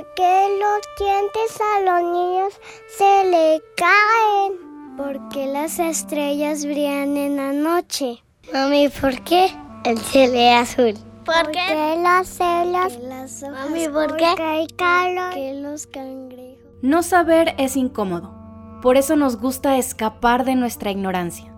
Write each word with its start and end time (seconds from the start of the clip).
¿Por 0.00 0.14
qué 0.14 0.46
los 0.58 0.80
dientes 0.98 1.60
a 1.60 1.80
los 1.82 2.02
niños 2.10 2.54
se 2.96 3.30
le 3.30 3.62
caen? 3.76 4.96
Porque 4.96 5.46
las 5.46 5.78
estrellas 5.78 6.64
brillan 6.64 7.18
en 7.18 7.36
la 7.36 7.52
noche. 7.52 8.24
Mami, 8.50 8.88
¿por 8.88 9.22
qué 9.24 9.54
el 9.84 9.98
cielo 9.98 10.38
es 10.38 10.70
azul? 10.70 10.94
¿Por 11.26 11.50
qué 11.50 11.98
las 12.02 12.28
celas? 12.28 12.98
Mami, 13.42 13.88
¿por 13.88 14.16
qué? 14.16 14.24
Porque 14.28 14.42
hay 14.42 14.66
calor. 14.68 15.34
Que 15.34 15.52
los 15.60 15.86
cangrejos. 15.86 16.64
No 16.80 17.02
saber 17.02 17.54
es 17.58 17.76
incómodo. 17.76 18.34
Por 18.80 18.96
eso 18.96 19.16
nos 19.16 19.36
gusta 19.36 19.76
escapar 19.76 20.46
de 20.46 20.54
nuestra 20.54 20.90
ignorancia. 20.90 21.52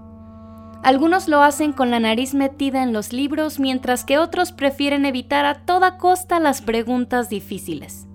Algunos 0.83 1.29
lo 1.29 1.43
hacen 1.43 1.73
con 1.73 1.93
la 1.93 2.01
nariz 2.01 2.35
metida 2.35 2.83
en 2.83 2.93
los 2.93 3.13
libros, 3.13 3.61
mientras 3.61 4.05
que 4.05 4.19
otros 4.19 4.51
prefieren 4.51 5.07
evitar 5.07 5.45
a 5.45 5.65
toda 5.65 5.97
costa 5.97 6.41
las 6.41 6.61
preguntas 6.61 7.29
difíciles. 7.29 8.09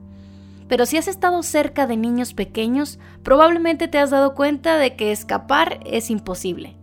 Pero 0.67 0.85
si 0.85 0.97
has 0.97 1.07
estado 1.07 1.43
cerca 1.43 1.87
de 1.87 1.97
niños 1.97 2.33
pequeños, 2.33 2.99
probablemente 3.23 3.87
te 3.87 3.99
has 3.99 4.09
dado 4.09 4.33
cuenta 4.35 4.77
de 4.77 4.95
que 4.95 5.11
escapar 5.11 5.79
es 5.85 6.09
imposible. 6.09 6.75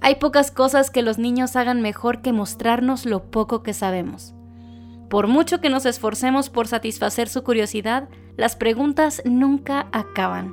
Hay 0.00 0.16
pocas 0.16 0.50
cosas 0.50 0.90
que 0.90 1.02
los 1.02 1.18
niños 1.18 1.56
hagan 1.56 1.82
mejor 1.82 2.22
que 2.22 2.32
mostrarnos 2.32 3.04
lo 3.04 3.30
poco 3.30 3.62
que 3.62 3.74
sabemos. 3.74 4.34
Por 5.08 5.26
mucho 5.26 5.60
que 5.60 5.70
nos 5.70 5.86
esforcemos 5.86 6.50
por 6.50 6.68
satisfacer 6.68 7.28
su 7.28 7.42
curiosidad, 7.42 8.08
las 8.36 8.54
preguntas 8.54 9.22
nunca 9.24 9.88
acaban. 9.90 10.52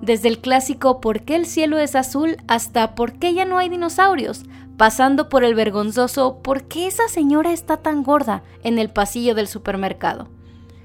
Desde 0.00 0.28
el 0.28 0.38
clásico 0.38 1.00
¿por 1.00 1.22
qué 1.22 1.36
el 1.36 1.46
cielo 1.46 1.78
es 1.78 1.94
azul? 1.94 2.36
hasta 2.48 2.94
¿por 2.94 3.12
qué 3.14 3.34
ya 3.34 3.44
no 3.44 3.58
hay 3.58 3.68
dinosaurios? 3.68 4.44
pasando 4.76 5.28
por 5.28 5.44
el 5.44 5.54
vergonzoso 5.54 6.38
¿por 6.42 6.64
qué 6.64 6.86
esa 6.86 7.06
señora 7.08 7.52
está 7.52 7.76
tan 7.76 8.02
gorda? 8.02 8.42
en 8.62 8.78
el 8.78 8.88
pasillo 8.88 9.34
del 9.34 9.48
supermercado. 9.48 10.28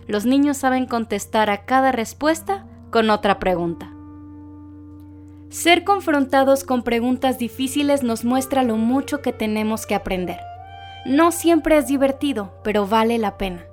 Los 0.08 0.26
niños 0.26 0.58
saben 0.58 0.86
contestar 0.86 1.50
a 1.50 1.66
cada 1.66 1.92
respuesta 1.92 2.66
con 2.92 3.10
otra 3.10 3.40
pregunta. 3.40 3.92
Ser 5.50 5.84
confrontados 5.84 6.64
con 6.64 6.84
preguntas 6.84 7.38
difíciles 7.40 8.04
nos 8.04 8.26
muestra 8.26 8.64
lo 8.64 8.78
mucho 8.78 9.22
que 9.22 9.34
tenemos 9.34 9.86
que 9.86 9.96
aprender. 9.96 10.40
No 11.06 11.32
siempre 11.32 11.78
es 11.78 11.88
divertido, 11.88 12.54
pero 12.64 12.88
vale 12.88 13.18
la 13.18 13.38
pena. 13.38 13.64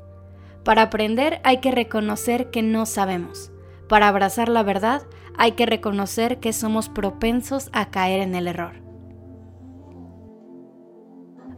Para 0.64 0.82
aprender 0.82 1.40
hay 1.44 1.58
que 1.58 1.70
reconocer 1.70 2.50
que 2.50 2.62
no 2.62 2.86
sabemos. 2.86 3.50
Para 3.88 4.08
abrazar 4.08 4.48
la 4.48 4.62
verdad 4.62 5.02
hay 5.36 5.52
que 5.52 5.66
reconocer 5.66 6.38
que 6.38 6.52
somos 6.52 6.88
propensos 6.88 7.70
a 7.72 7.90
caer 7.90 8.22
en 8.22 8.34
el 8.34 8.48
error. 8.48 8.84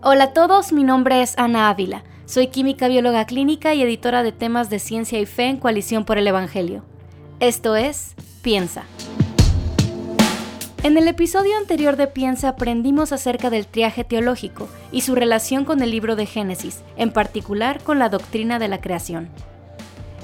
Hola 0.02 0.24
a 0.24 0.32
todos, 0.32 0.72
mi 0.72 0.84
nombre 0.84 1.22
es 1.22 1.36
Ana 1.38 1.68
Ávila. 1.68 2.04
Soy 2.26 2.48
química 2.48 2.88
bióloga 2.88 3.24
clínica 3.24 3.72
y 3.74 3.82
editora 3.82 4.24
de 4.24 4.32
temas 4.32 4.68
de 4.68 4.80
ciencia 4.80 5.20
y 5.20 5.26
fe 5.26 5.44
en 5.44 5.58
Coalición 5.58 6.04
por 6.04 6.18
el 6.18 6.26
Evangelio. 6.26 6.82
Esto 7.38 7.76
es 7.76 8.16
Piensa. 8.42 8.82
En 10.82 10.98
el 10.98 11.06
episodio 11.06 11.56
anterior 11.56 11.94
de 11.94 12.08
Piensa 12.08 12.48
aprendimos 12.48 13.12
acerca 13.12 13.48
del 13.48 13.68
triaje 13.68 14.02
teológico 14.02 14.68
y 14.90 15.02
su 15.02 15.14
relación 15.14 15.64
con 15.64 15.80
el 15.82 15.92
libro 15.92 16.16
de 16.16 16.26
Génesis, 16.26 16.82
en 16.96 17.12
particular 17.12 17.80
con 17.84 18.00
la 18.00 18.08
doctrina 18.08 18.58
de 18.58 18.66
la 18.66 18.80
creación. 18.80 19.28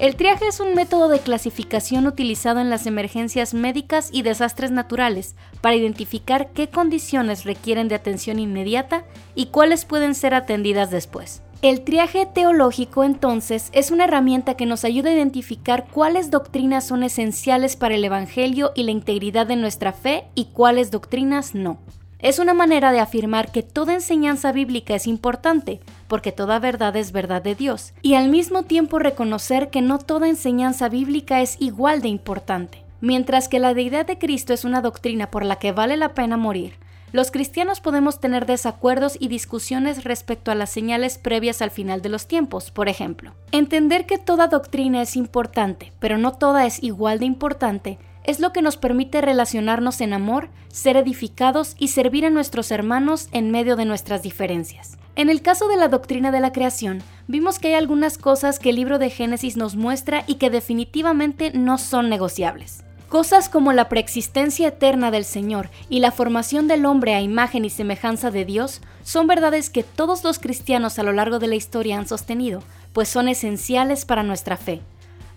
El 0.01 0.17
triaje 0.17 0.49
es 0.49 0.59
un 0.59 0.75
método 0.75 1.07
de 1.09 1.21
clasificación 1.21 2.09
utilizado 2.09 2.59
en 2.59 2.69
las 2.69 2.87
emergencias 2.87 3.55
médicas 3.55 4.09
y 4.13 4.23
desastres 4.23 4.73
naturales 4.73 5.37
para 5.61 5.77
identificar 5.77 6.51
qué 6.51 6.69
condiciones 6.69 7.45
requieren 7.45 7.87
de 7.87 7.95
atención 7.95 8.41
inmediata 8.41 9.05
y 9.37 9.47
cuáles 9.47 9.85
pueden 9.85 10.17
ser 10.17 10.35
atendidas 10.35 10.91
después. 10.91 11.43
El 11.63 11.83
triaje 11.83 12.27
teológico 12.27 13.05
entonces 13.05 13.71
es 13.73 13.93
una 13.93 14.03
herramienta 14.03 14.55
que 14.55 14.67
nos 14.67 14.85
ayuda 14.85 15.11
a 15.11 15.13
identificar 15.13 15.87
cuáles 15.89 16.29
doctrinas 16.33 16.85
son 16.85 17.05
esenciales 17.05 17.77
para 17.77 17.95
el 17.95 18.05
Evangelio 18.05 18.73
y 18.75 18.83
la 18.83 18.91
integridad 18.91 19.47
de 19.47 19.55
nuestra 19.55 19.93
fe 19.93 20.25
y 20.35 20.47
cuáles 20.47 20.91
doctrinas 20.91 21.55
no. 21.55 21.79
Es 22.19 22.41
una 22.41 22.53
manera 22.53 22.91
de 22.91 22.99
afirmar 22.99 23.53
que 23.53 23.63
toda 23.63 23.95
enseñanza 23.95 24.51
bíblica 24.51 24.97
es 24.97 25.07
importante, 25.07 25.79
porque 26.09 26.33
toda 26.33 26.59
verdad 26.59 26.97
es 26.97 27.13
verdad 27.13 27.43
de 27.43 27.55
Dios, 27.55 27.95
y 28.03 28.15
al 28.15 28.29
mismo 28.29 28.65
tiempo 28.65 28.99
reconocer 28.99 29.71
que 29.71 29.83
no 29.83 30.01
toda 30.01 30.29
enseñanza 30.29 30.89
bíblica 30.89 31.43
es 31.43 31.57
igual 31.61 32.03
de 32.03 32.09
importante. 32.09 32.83
Mientras 33.01 33.49
que 33.49 33.61
la 33.61 33.73
deidad 33.73 34.05
de 34.05 34.19
Cristo 34.19 34.53
es 34.53 34.65
una 34.65 34.81
doctrina 34.81 35.31
por 35.31 35.45
la 35.45 35.61
que 35.61 35.71
vale 35.71 35.97
la 35.97 36.09
pena 36.09 36.37
morir, 36.37 36.75
los 37.13 37.31
cristianos 37.31 37.81
podemos 37.81 38.21
tener 38.21 38.47
desacuerdos 38.47 39.17
y 39.21 39.29
discusiones 39.29 40.05
respecto 40.05 40.51
a 40.51 40.55
las 40.55 40.71
señales 40.71 41.19
previas 41.19 41.63
al 41.63 41.71
final 41.71 42.01
de 42.01 42.09
los 42.09 42.27
tiempos, 42.27 42.71
por 42.71 42.89
ejemplo. 42.89 43.35
Entender 43.53 44.07
que 44.07 44.19
toda 44.19 44.49
doctrina 44.49 45.03
es 45.03 45.15
importante, 45.17 45.93
pero 45.99 46.17
no 46.17 46.33
toda 46.33 46.67
es 46.67 46.83
igual 46.83 47.19
de 47.19 47.27
importante, 47.27 47.99
es 48.25 48.41
lo 48.41 48.53
que 48.53 48.63
nos 48.63 48.77
permite 48.77 49.21
relacionarnos 49.21 50.01
en 50.01 50.13
amor, 50.13 50.49
ser 50.69 50.97
edificados 50.97 51.77
y 51.79 51.89
servir 51.89 52.25
a 52.25 52.31
nuestros 52.31 52.71
hermanos 52.71 53.29
en 53.33 53.51
medio 53.51 53.77
de 53.77 53.85
nuestras 53.85 54.23
diferencias. 54.23 54.97
En 55.15 55.29
el 55.29 55.43
caso 55.43 55.69
de 55.69 55.77
la 55.77 55.89
doctrina 55.89 56.31
de 56.31 56.41
la 56.41 56.53
creación, 56.53 57.03
vimos 57.29 57.59
que 57.59 57.69
hay 57.69 57.75
algunas 57.75 58.17
cosas 58.17 58.59
que 58.59 58.71
el 58.71 58.77
libro 58.77 58.99
de 58.99 59.11
Génesis 59.11 59.59
nos 59.59 59.77
muestra 59.77 60.25
y 60.27 60.37
que 60.37 60.49
definitivamente 60.49 61.51
no 61.53 61.77
son 61.77 62.09
negociables. 62.09 62.85
Cosas 63.13 63.51
como 63.51 63.75
la 63.75 63.91
preexistencia 63.91 64.69
eterna 64.69 65.11
del 65.11 65.27
Señor 65.27 65.69
y 65.91 66.01
la 66.01 66.13
formación 66.13 66.67
del 66.67 66.87
hombre 66.87 67.15
a 67.15 67.21
imagen 67.21 67.67
y 67.67 67.69
semejanza 67.69 68.31
de 68.31 68.47
Dios 68.47 68.81
son 69.03 69.27
verdades 69.27 69.69
que 69.69 69.83
todos 69.83 70.25
los 70.25 70.39
cristianos 70.39 70.99
a 70.99 71.03
lo 71.03 71.13
largo 71.13 71.39
de 71.39 71.47
la 71.47 71.55
historia 71.55 71.99
han 71.99 72.09
sostenido, 72.09 72.63
pues 72.95 73.11
son 73.11 73.29
esenciales 73.29 74.07
para 74.07 74.23
nuestra 74.23 74.57
fe. 74.57 74.81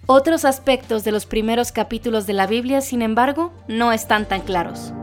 Otros 0.06 0.46
aspectos 0.46 1.04
de 1.04 1.12
los 1.12 1.26
primeros 1.26 1.74
capítulos 1.74 2.26
de 2.26 2.32
la 2.32 2.48
Biblia, 2.48 2.80
sin 2.80 3.02
embargo, 3.02 3.52
no 3.68 3.92
están 3.92 4.26
tan 4.26 4.40
claros. 4.40 4.94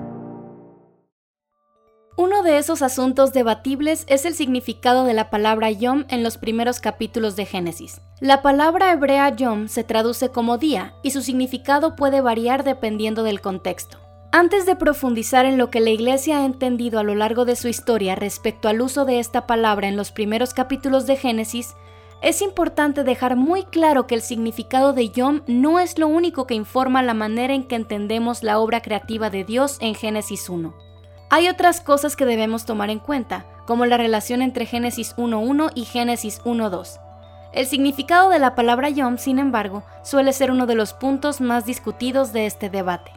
Uno 2.17 2.43
de 2.43 2.57
esos 2.57 2.81
asuntos 2.81 3.35
debatibles 3.35 4.07
es 4.07 4.25
el 4.25 4.33
significado 4.33 5.05
de 5.05 5.13
la 5.13 5.29
palabra 5.29 5.71
Yom 5.71 6.07
en 6.09 6.23
los 6.23 6.39
primeros 6.39 6.81
capítulos 6.81 7.37
de 7.37 7.45
Génesis. 7.45 8.01
La 8.23 8.41
palabra 8.41 8.93
hebrea 8.93 9.31
Yom 9.31 9.67
se 9.67 9.83
traduce 9.83 10.29
como 10.29 10.57
día 10.57 10.95
y 11.03 11.11
su 11.11 11.23
significado 11.23 11.97
puede 11.97 12.21
variar 12.21 12.63
dependiendo 12.63 13.25
del 13.25 13.41
contexto. 13.41 13.99
Antes 14.31 14.65
de 14.65 14.77
profundizar 14.77 15.45
en 15.45 15.59
lo 15.59 15.71
que 15.71 15.81
la 15.81 15.91
Iglesia 15.91 16.39
ha 16.39 16.45
entendido 16.45 17.01
a 17.01 17.03
lo 17.03 17.17
largo 17.17 17.45
de 17.45 17.57
su 17.57 17.67
historia 17.67 18.15
respecto 18.15 18.69
al 18.69 18.81
uso 18.81 19.05
de 19.07 19.19
esta 19.19 19.49
palabra 19.49 19.89
en 19.89 19.97
los 19.97 20.13
primeros 20.13 20.55
capítulos 20.55 21.09
de 21.09 21.17
Génesis, 21.17 21.75
es 22.23 22.43
importante 22.43 23.03
dejar 23.03 23.35
muy 23.35 23.65
claro 23.65 24.07
que 24.07 24.15
el 24.15 24.23
significado 24.23 24.93
de 24.93 25.11
Yom 25.11 25.43
no 25.49 25.81
es 25.81 25.99
lo 25.99 26.07
único 26.07 26.47
que 26.47 26.55
informa 26.55 27.03
la 27.03 27.15
manera 27.15 27.55
en 27.55 27.65
que 27.65 27.75
entendemos 27.75 28.45
la 28.45 28.61
obra 28.61 28.83
creativa 28.83 29.31
de 29.31 29.43
Dios 29.43 29.79
en 29.81 29.97
Génesis 29.97 30.49
1. 30.49 30.73
Hay 31.29 31.49
otras 31.49 31.81
cosas 31.81 32.15
que 32.15 32.25
debemos 32.25 32.67
tomar 32.67 32.89
en 32.89 33.01
cuenta, 33.01 33.47
como 33.67 33.85
la 33.85 33.97
relación 33.97 34.43
entre 34.43 34.65
Génesis 34.65 35.17
1.1 35.17 35.73
y 35.75 35.87
Génesis 35.87 36.41
1.2. 36.45 37.02
El 37.53 37.67
significado 37.67 38.31
de 38.31 38.39
la 38.39 38.55
palabra 38.55 38.89
Yom, 38.89 39.19
sin 39.19 39.39
embargo, 39.39 39.83
suele 40.03 40.33
ser 40.33 40.51
uno 40.51 40.67
de 40.67 40.75
los 40.75 40.95
puntos 40.95 41.43
más 41.43 41.67
discutidos 41.67 42.33
de 42.33 42.47
este 42.47 42.71
debate. 42.71 43.13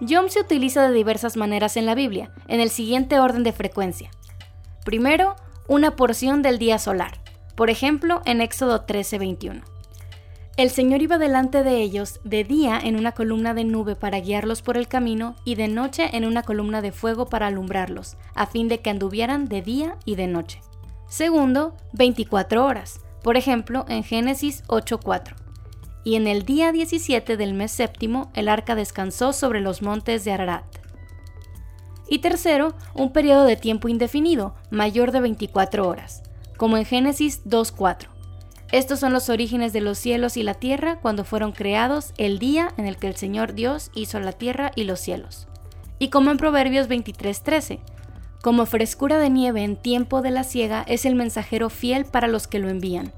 Yom 0.00 0.28
se 0.30 0.40
utiliza 0.40 0.88
de 0.88 0.92
diversas 0.92 1.36
maneras 1.36 1.76
en 1.76 1.86
la 1.86 1.94
Biblia, 1.94 2.32
en 2.48 2.58
el 2.58 2.70
siguiente 2.70 3.20
orden 3.20 3.44
de 3.44 3.52
frecuencia. 3.52 4.10
Primero, 4.84 5.36
una 5.68 5.94
porción 5.94 6.42
del 6.42 6.58
día 6.58 6.80
solar, 6.80 7.20
por 7.54 7.70
ejemplo 7.70 8.20
en 8.24 8.40
Éxodo 8.40 8.84
13:21. 8.84 9.62
El 10.56 10.70
Señor 10.70 11.00
iba 11.00 11.18
delante 11.18 11.62
de 11.62 11.76
ellos 11.76 12.20
de 12.24 12.42
día 12.42 12.80
en 12.82 12.96
una 12.96 13.12
columna 13.12 13.54
de 13.54 13.64
nube 13.64 13.94
para 13.94 14.18
guiarlos 14.18 14.60
por 14.60 14.76
el 14.76 14.88
camino 14.88 15.36
y 15.44 15.54
de 15.54 15.68
noche 15.68 16.10
en 16.12 16.24
una 16.24 16.42
columna 16.42 16.82
de 16.82 16.90
fuego 16.90 17.26
para 17.26 17.46
alumbrarlos, 17.46 18.16
a 18.34 18.46
fin 18.46 18.66
de 18.66 18.80
que 18.80 18.90
anduvieran 18.90 19.46
de 19.46 19.62
día 19.62 19.96
y 20.04 20.16
de 20.16 20.26
noche. 20.26 20.60
Segundo, 21.06 21.76
24 21.92 22.66
horas, 22.66 23.00
por 23.22 23.36
ejemplo 23.36 23.84
en 23.88 24.04
Génesis 24.04 24.62
8:4. 24.68 25.36
Y 26.04 26.16
en 26.16 26.26
el 26.26 26.44
día 26.44 26.72
17 26.72 27.36
del 27.36 27.54
mes 27.54 27.72
séptimo 27.72 28.30
el 28.34 28.48
arca 28.48 28.74
descansó 28.74 29.32
sobre 29.32 29.60
los 29.60 29.82
montes 29.82 30.24
de 30.24 30.32
Ararat. 30.32 30.64
Y 32.08 32.18
tercero, 32.18 32.74
un 32.94 33.12
periodo 33.12 33.44
de 33.44 33.56
tiempo 33.56 33.88
indefinido, 33.88 34.54
mayor 34.70 35.12
de 35.12 35.20
24 35.20 35.88
horas, 35.88 36.22
como 36.56 36.76
en 36.76 36.84
Génesis 36.84 37.42
2:4 37.44 38.12
estos 38.72 39.00
son 39.00 39.12
los 39.12 39.28
orígenes 39.28 39.74
de 39.74 39.82
los 39.82 39.98
cielos 39.98 40.38
y 40.38 40.42
la 40.42 40.54
tierra 40.54 40.98
cuando 40.98 41.24
fueron 41.24 41.52
creados 41.52 42.14
el 42.16 42.38
día 42.38 42.72
en 42.78 42.86
el 42.86 42.96
que 42.96 43.06
el 43.06 43.16
Señor 43.16 43.52
Dios 43.52 43.90
hizo 43.94 44.18
la 44.18 44.32
tierra 44.32 44.72
y 44.74 44.84
los 44.84 44.98
cielos. 44.98 45.46
Y 45.98 46.08
como 46.08 46.30
en 46.30 46.38
Proverbios 46.38 46.88
23:13, 46.88 47.80
como 48.42 48.66
frescura 48.66 49.18
de 49.18 49.30
nieve 49.30 49.62
en 49.62 49.76
tiempo 49.76 50.20
de 50.20 50.30
la 50.30 50.44
siega 50.44 50.84
es 50.86 51.06
el 51.06 51.14
mensajero 51.14 51.70
fiel 51.70 52.04
para 52.04 52.28
los 52.28 52.46
que 52.46 52.58
lo 52.58 52.68
envían. 52.68 53.12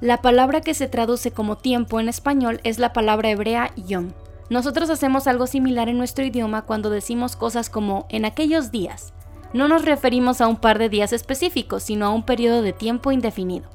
La 0.00 0.22
palabra 0.22 0.60
que 0.60 0.74
se 0.74 0.88
traduce 0.88 1.30
como 1.30 1.56
tiempo 1.56 2.00
en 2.00 2.08
español 2.08 2.60
es 2.64 2.78
la 2.78 2.92
palabra 2.92 3.30
hebrea 3.30 3.70
yom. 3.76 4.12
Nosotros 4.50 4.90
hacemos 4.90 5.26
algo 5.26 5.46
similar 5.46 5.88
en 5.88 5.98
nuestro 5.98 6.24
idioma 6.24 6.62
cuando 6.62 6.90
decimos 6.90 7.36
cosas 7.36 7.70
como 7.70 8.06
en 8.08 8.24
aquellos 8.24 8.72
días. 8.72 9.12
No 9.52 9.68
nos 9.68 9.84
referimos 9.84 10.40
a 10.40 10.48
un 10.48 10.56
par 10.56 10.78
de 10.78 10.88
días 10.88 11.12
específicos, 11.12 11.84
sino 11.84 12.06
a 12.06 12.10
un 12.10 12.24
periodo 12.24 12.62
de 12.62 12.72
tiempo 12.72 13.12
indefinido. 13.12 13.68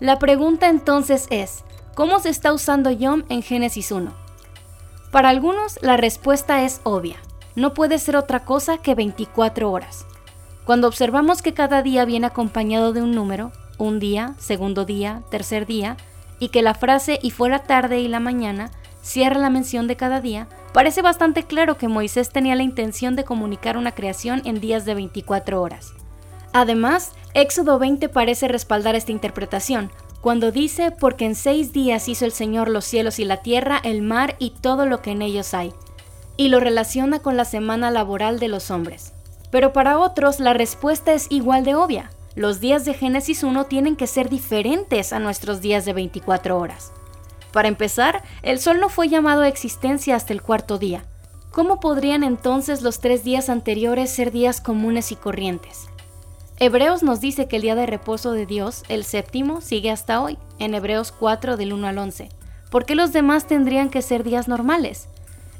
La 0.00 0.18
pregunta 0.18 0.68
entonces 0.68 1.26
es, 1.30 1.62
¿Cómo 1.94 2.18
se 2.20 2.30
está 2.30 2.52
usando 2.54 2.90
Yom 2.90 3.24
en 3.28 3.42
Génesis 3.42 3.92
1? 3.92 4.10
Para 5.10 5.28
algunos 5.28 5.78
la 5.82 5.98
respuesta 5.98 6.62
es 6.64 6.80
obvia. 6.84 7.16
No 7.60 7.74
puede 7.74 7.98
ser 7.98 8.16
otra 8.16 8.46
cosa 8.46 8.78
que 8.78 8.94
24 8.94 9.70
horas. 9.70 10.06
Cuando 10.64 10.88
observamos 10.88 11.42
que 11.42 11.52
cada 11.52 11.82
día 11.82 12.06
viene 12.06 12.26
acompañado 12.26 12.94
de 12.94 13.02
un 13.02 13.14
número, 13.14 13.52
un 13.76 14.00
día, 14.00 14.34
segundo 14.38 14.86
día, 14.86 15.24
tercer 15.30 15.66
día, 15.66 15.98
y 16.38 16.48
que 16.48 16.62
la 16.62 16.72
frase 16.72 17.18
y 17.22 17.32
fue 17.32 17.50
la 17.50 17.58
tarde 17.64 18.00
y 18.00 18.08
la 18.08 18.18
mañana 18.18 18.70
cierra 19.02 19.38
la 19.38 19.50
mención 19.50 19.88
de 19.88 19.96
cada 19.96 20.22
día, 20.22 20.48
parece 20.72 21.02
bastante 21.02 21.42
claro 21.42 21.76
que 21.76 21.86
Moisés 21.86 22.30
tenía 22.30 22.54
la 22.54 22.62
intención 22.62 23.14
de 23.14 23.24
comunicar 23.24 23.76
una 23.76 23.92
creación 23.92 24.40
en 24.46 24.58
días 24.58 24.86
de 24.86 24.94
24 24.94 25.60
horas. 25.60 25.92
Además, 26.54 27.12
Éxodo 27.34 27.78
20 27.78 28.08
parece 28.08 28.48
respaldar 28.48 28.94
esta 28.94 29.12
interpretación, 29.12 29.90
cuando 30.22 30.50
dice, 30.50 30.92
porque 30.92 31.26
en 31.26 31.34
seis 31.34 31.74
días 31.74 32.08
hizo 32.08 32.24
el 32.24 32.32
Señor 32.32 32.70
los 32.70 32.86
cielos 32.86 33.18
y 33.18 33.26
la 33.26 33.42
tierra, 33.42 33.78
el 33.84 34.00
mar 34.00 34.36
y 34.38 34.54
todo 34.62 34.86
lo 34.86 35.02
que 35.02 35.10
en 35.10 35.20
ellos 35.20 35.52
hay, 35.52 35.74
y 36.40 36.48
lo 36.48 36.58
relaciona 36.58 37.18
con 37.18 37.36
la 37.36 37.44
semana 37.44 37.90
laboral 37.90 38.38
de 38.38 38.48
los 38.48 38.70
hombres. 38.70 39.12
Pero 39.50 39.74
para 39.74 39.98
otros 39.98 40.40
la 40.40 40.54
respuesta 40.54 41.12
es 41.12 41.26
igual 41.28 41.64
de 41.64 41.74
obvia. 41.74 42.10
Los 42.34 42.60
días 42.60 42.86
de 42.86 42.94
Génesis 42.94 43.42
1 43.42 43.66
tienen 43.66 43.94
que 43.94 44.06
ser 44.06 44.30
diferentes 44.30 45.12
a 45.12 45.18
nuestros 45.18 45.60
días 45.60 45.84
de 45.84 45.92
24 45.92 46.58
horas. 46.58 46.92
Para 47.52 47.68
empezar, 47.68 48.22
el 48.40 48.58
sol 48.58 48.80
no 48.80 48.88
fue 48.88 49.10
llamado 49.10 49.42
a 49.42 49.48
existencia 49.48 50.16
hasta 50.16 50.32
el 50.32 50.40
cuarto 50.40 50.78
día. 50.78 51.04
¿Cómo 51.50 51.78
podrían 51.78 52.24
entonces 52.24 52.80
los 52.80 53.00
tres 53.00 53.22
días 53.22 53.50
anteriores 53.50 54.08
ser 54.08 54.32
días 54.32 54.62
comunes 54.62 55.12
y 55.12 55.16
corrientes? 55.16 55.88
Hebreos 56.56 57.02
nos 57.02 57.20
dice 57.20 57.48
que 57.48 57.56
el 57.56 57.62
día 57.62 57.74
de 57.74 57.84
reposo 57.84 58.32
de 58.32 58.46
Dios, 58.46 58.84
el 58.88 59.04
séptimo, 59.04 59.60
sigue 59.60 59.90
hasta 59.90 60.22
hoy, 60.22 60.38
en 60.58 60.74
Hebreos 60.74 61.12
4 61.12 61.58
del 61.58 61.74
1 61.74 61.86
al 61.86 61.98
11. 61.98 62.30
¿Por 62.70 62.86
qué 62.86 62.94
los 62.94 63.12
demás 63.12 63.46
tendrían 63.46 63.90
que 63.90 64.00
ser 64.00 64.24
días 64.24 64.48
normales? 64.48 65.06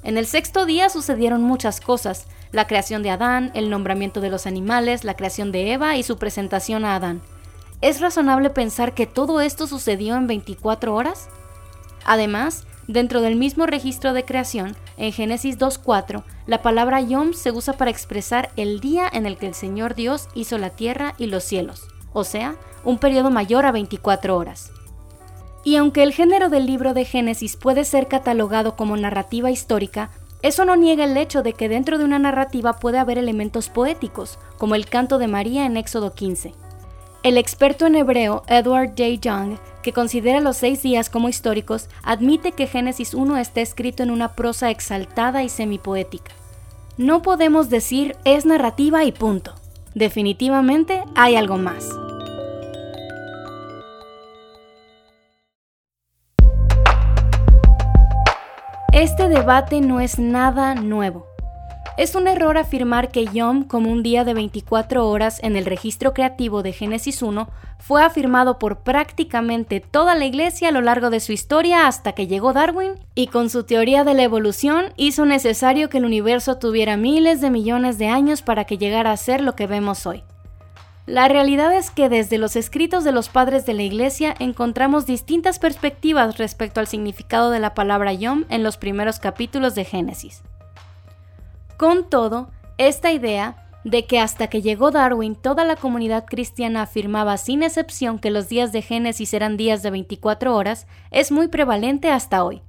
En 0.03 0.17
el 0.17 0.27
sexto 0.27 0.65
día 0.65 0.89
sucedieron 0.89 1.43
muchas 1.43 1.81
cosas, 1.81 2.27
la 2.53 2.67
creación 2.67 3.03
de 3.03 3.11
Adán, 3.11 3.51
el 3.55 3.69
nombramiento 3.69 4.21
de 4.21 4.31
los 4.31 4.47
animales, 4.47 5.05
la 5.05 5.15
creación 5.15 5.53
de 5.53 5.73
Eva 5.73 5.97
y 5.97 6.03
su 6.03 6.17
presentación 6.17 6.85
a 6.85 6.97
Adán. 6.97 7.21
¿Es 7.83 8.01
razonable 8.01 8.51
pensar 8.51 8.95
que 8.95 9.07
todo 9.07 9.41
esto 9.41 9.67
sucedió 9.67 10.17
en 10.17 10.27
24 10.27 10.95
horas? 10.95 11.29
Además, 12.05 12.65
dentro 12.89 13.21
del 13.21 13.37
mismo 13.37 13.67
registro 13.67 14.15
de 14.15 14.25
creación, 14.25 14.75
en 14.97 15.13
Génesis 15.13 15.59
2.4, 15.59 16.25
la 16.47 16.63
palabra 16.63 17.01
Yom 17.03 17.35
se 17.35 17.53
usa 17.53 17.75
para 17.75 17.91
expresar 17.91 18.51
el 18.57 18.81
día 18.81 19.09
en 19.13 19.27
el 19.27 19.37
que 19.37 19.47
el 19.47 19.55
Señor 19.55 19.95
Dios 19.95 20.29
hizo 20.35 20.57
la 20.57 20.71
tierra 20.71 21.15
y 21.19 21.27
los 21.27 21.45
cielos, 21.45 21.89
o 22.13 22.25
sea, 22.25 22.57
un 22.85 22.99
periodo 22.99 23.31
mayor 23.31 23.67
a 23.67 23.73
24 23.73 24.35
horas. 24.35 24.73
Y 25.65 25.77
aunque 25.77 26.03
el 26.03 26.13
género 26.13 26.49
del 26.49 26.67
libro 26.67 26.95
de 26.95 27.05
Génesis 27.05 27.57
puede 27.57 27.85
ser 27.85 28.09
catalogado 28.09 28.77
como 28.77 28.97
narrativa 28.97 29.51
histórica, 29.51 30.11
eso 30.43 30.65
no 30.65 30.75
niega 30.75 31.05
el 31.05 31.17
hecho 31.17 31.43
de 31.43 31.53
que 31.53 31.69
dentro 31.69 31.99
de 31.99 32.05
una 32.05 32.19
narrativa 32.19 32.79
puede 32.79 32.99
haber 32.99 33.19
elementos 33.19 33.69
poéticos, 33.69 34.39
como 34.57 34.75
el 34.75 34.87
canto 34.87 35.19
de 35.19 35.29
María 35.29 35.67
en 35.67 35.77
Éxodo 35.77 36.15
15. 36.15 36.55
El 37.23 37.37
experto 37.37 37.87
en 37.87 37.97
hebreo 37.97 38.45
Edward 38.47 38.91
J. 38.91 39.21
Young, 39.21 39.59
que 39.83 39.93
considera 39.93 40.41
los 40.41 40.57
seis 40.57 40.83
días 40.83 41.11
como 41.11 41.29
históricos, 41.29 41.89
admite 42.03 42.53
que 42.53 42.67
Génesis 42.67 43.13
1 43.13 43.37
está 43.37 43.61
escrito 43.61 44.03
en 44.03 44.11
una 44.11 44.33
prosa 44.33 44.71
exaltada 44.71 45.43
y 45.43 45.51
semipoética. 45.51 46.33
No 46.97 47.21
podemos 47.21 47.69
decir 47.69 48.17
es 48.25 48.47
narrativa 48.47 49.05
y 49.05 49.13
punto. 49.13 49.55
Definitivamente 49.95 51.03
hay 51.15 51.37
algo 51.37 51.59
más. 51.59 51.91
Este 59.01 59.31
debate 59.31 59.81
no 59.81 59.99
es 59.99 60.19
nada 60.19 60.75
nuevo. 60.75 61.27
Es 61.97 62.15
un 62.15 62.29
error 62.29 62.59
afirmar 62.59 63.11
que 63.11 63.25
Yom 63.25 63.63
como 63.63 63.91
un 63.91 64.03
día 64.03 64.25
de 64.25 64.35
24 64.35 65.09
horas 65.09 65.43
en 65.43 65.57
el 65.57 65.65
registro 65.65 66.13
creativo 66.13 66.63
de 66.63 66.75
Génesis 66.75 67.23
1 67.23 67.49
fue 67.79 68.03
afirmado 68.03 68.59
por 68.59 68.81
prácticamente 68.81 69.81
toda 69.81 70.15
la 70.15 70.27
iglesia 70.27 70.69
a 70.69 70.73
lo 70.73 70.83
largo 70.83 71.09
de 71.09 71.21
su 71.21 71.33
historia 71.33 71.87
hasta 71.87 72.13
que 72.13 72.27
llegó 72.27 72.53
Darwin 72.53 72.93
y 73.15 73.29
con 73.29 73.49
su 73.49 73.65
teoría 73.65 74.05
de 74.05 74.13
la 74.13 74.25
evolución 74.25 74.93
hizo 74.99 75.25
necesario 75.25 75.89
que 75.89 75.97
el 75.97 76.05
universo 76.05 76.59
tuviera 76.59 76.99
miles 76.99 77.41
de 77.41 77.49
millones 77.49 77.97
de 77.97 78.09
años 78.09 78.43
para 78.43 78.67
que 78.67 78.77
llegara 78.77 79.13
a 79.13 79.17
ser 79.17 79.41
lo 79.41 79.57
que 79.57 79.67
vemos 79.67 80.05
hoy. 80.05 80.25
La 81.11 81.27
realidad 81.27 81.75
es 81.75 81.91
que 81.91 82.09
desde 82.09 82.39
los 82.39 82.55
escritos 82.55 83.03
de 83.03 83.11
los 83.11 83.29
padres 83.29 83.67
de 83.67 83.75
la 83.75 83.83
Iglesia 83.83 84.33
encontramos 84.39 85.07
distintas 85.07 85.59
perspectivas 85.59 86.39
respecto 86.39 86.79
al 86.79 86.87
significado 86.87 87.51
de 87.51 87.59
la 87.59 87.75
palabra 87.75 88.13
Yom 88.13 88.45
en 88.49 88.63
los 88.63 88.77
primeros 88.77 89.19
capítulos 89.19 89.75
de 89.75 89.85
Génesis. 89.85 90.45
Con 91.77 92.09
todo, 92.09 92.53
esta 92.79 93.11
idea 93.11 93.67
de 93.83 94.07
que 94.07 94.21
hasta 94.21 94.47
que 94.47 94.63
llegó 94.63 94.93
Darwin 94.93 95.35
toda 95.35 95.65
la 95.65 95.75
comunidad 95.75 96.27
cristiana 96.27 96.83
afirmaba 96.83 97.39
sin 97.39 97.65
excepción 97.65 98.21
que 98.21 98.31
los 98.31 98.49
días 98.49 98.71
de 98.71 98.81
Génesis 98.81 99.35
eran 99.35 99.57
días 99.57 99.83
de 99.83 99.91
24 99.91 100.55
horas 100.55 100.87
es 101.11 101.33
muy 101.33 101.49
prevalente 101.49 102.09
hasta 102.09 102.45
hoy. 102.45 102.63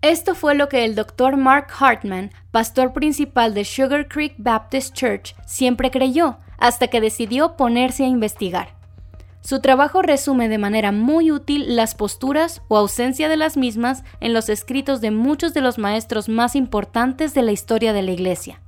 Esto 0.00 0.34
fue 0.34 0.54
lo 0.54 0.70
que 0.70 0.86
el 0.86 0.94
Dr. 0.94 1.36
Mark 1.36 1.66
Hartman, 1.78 2.30
pastor 2.52 2.94
principal 2.94 3.52
de 3.52 3.66
Sugar 3.66 4.08
Creek 4.08 4.32
Baptist 4.38 4.94
Church, 4.94 5.34
siempre 5.44 5.90
creyó, 5.90 6.38
hasta 6.60 6.88
que 6.88 7.00
decidió 7.00 7.56
ponerse 7.56 8.04
a 8.04 8.08
investigar. 8.08 8.80
Su 9.40 9.60
trabajo 9.60 10.02
resume 10.02 10.48
de 10.50 10.58
manera 10.58 10.92
muy 10.92 11.32
útil 11.32 11.74
las 11.74 11.94
posturas 11.94 12.60
o 12.68 12.76
ausencia 12.76 13.28
de 13.28 13.38
las 13.38 13.56
mismas 13.56 14.04
en 14.20 14.34
los 14.34 14.50
escritos 14.50 15.00
de 15.00 15.10
muchos 15.10 15.54
de 15.54 15.62
los 15.62 15.78
maestros 15.78 16.28
más 16.28 16.54
importantes 16.54 17.32
de 17.32 17.42
la 17.42 17.52
historia 17.52 17.94
de 17.94 18.02
la 18.02 18.12
Iglesia. 18.12 18.60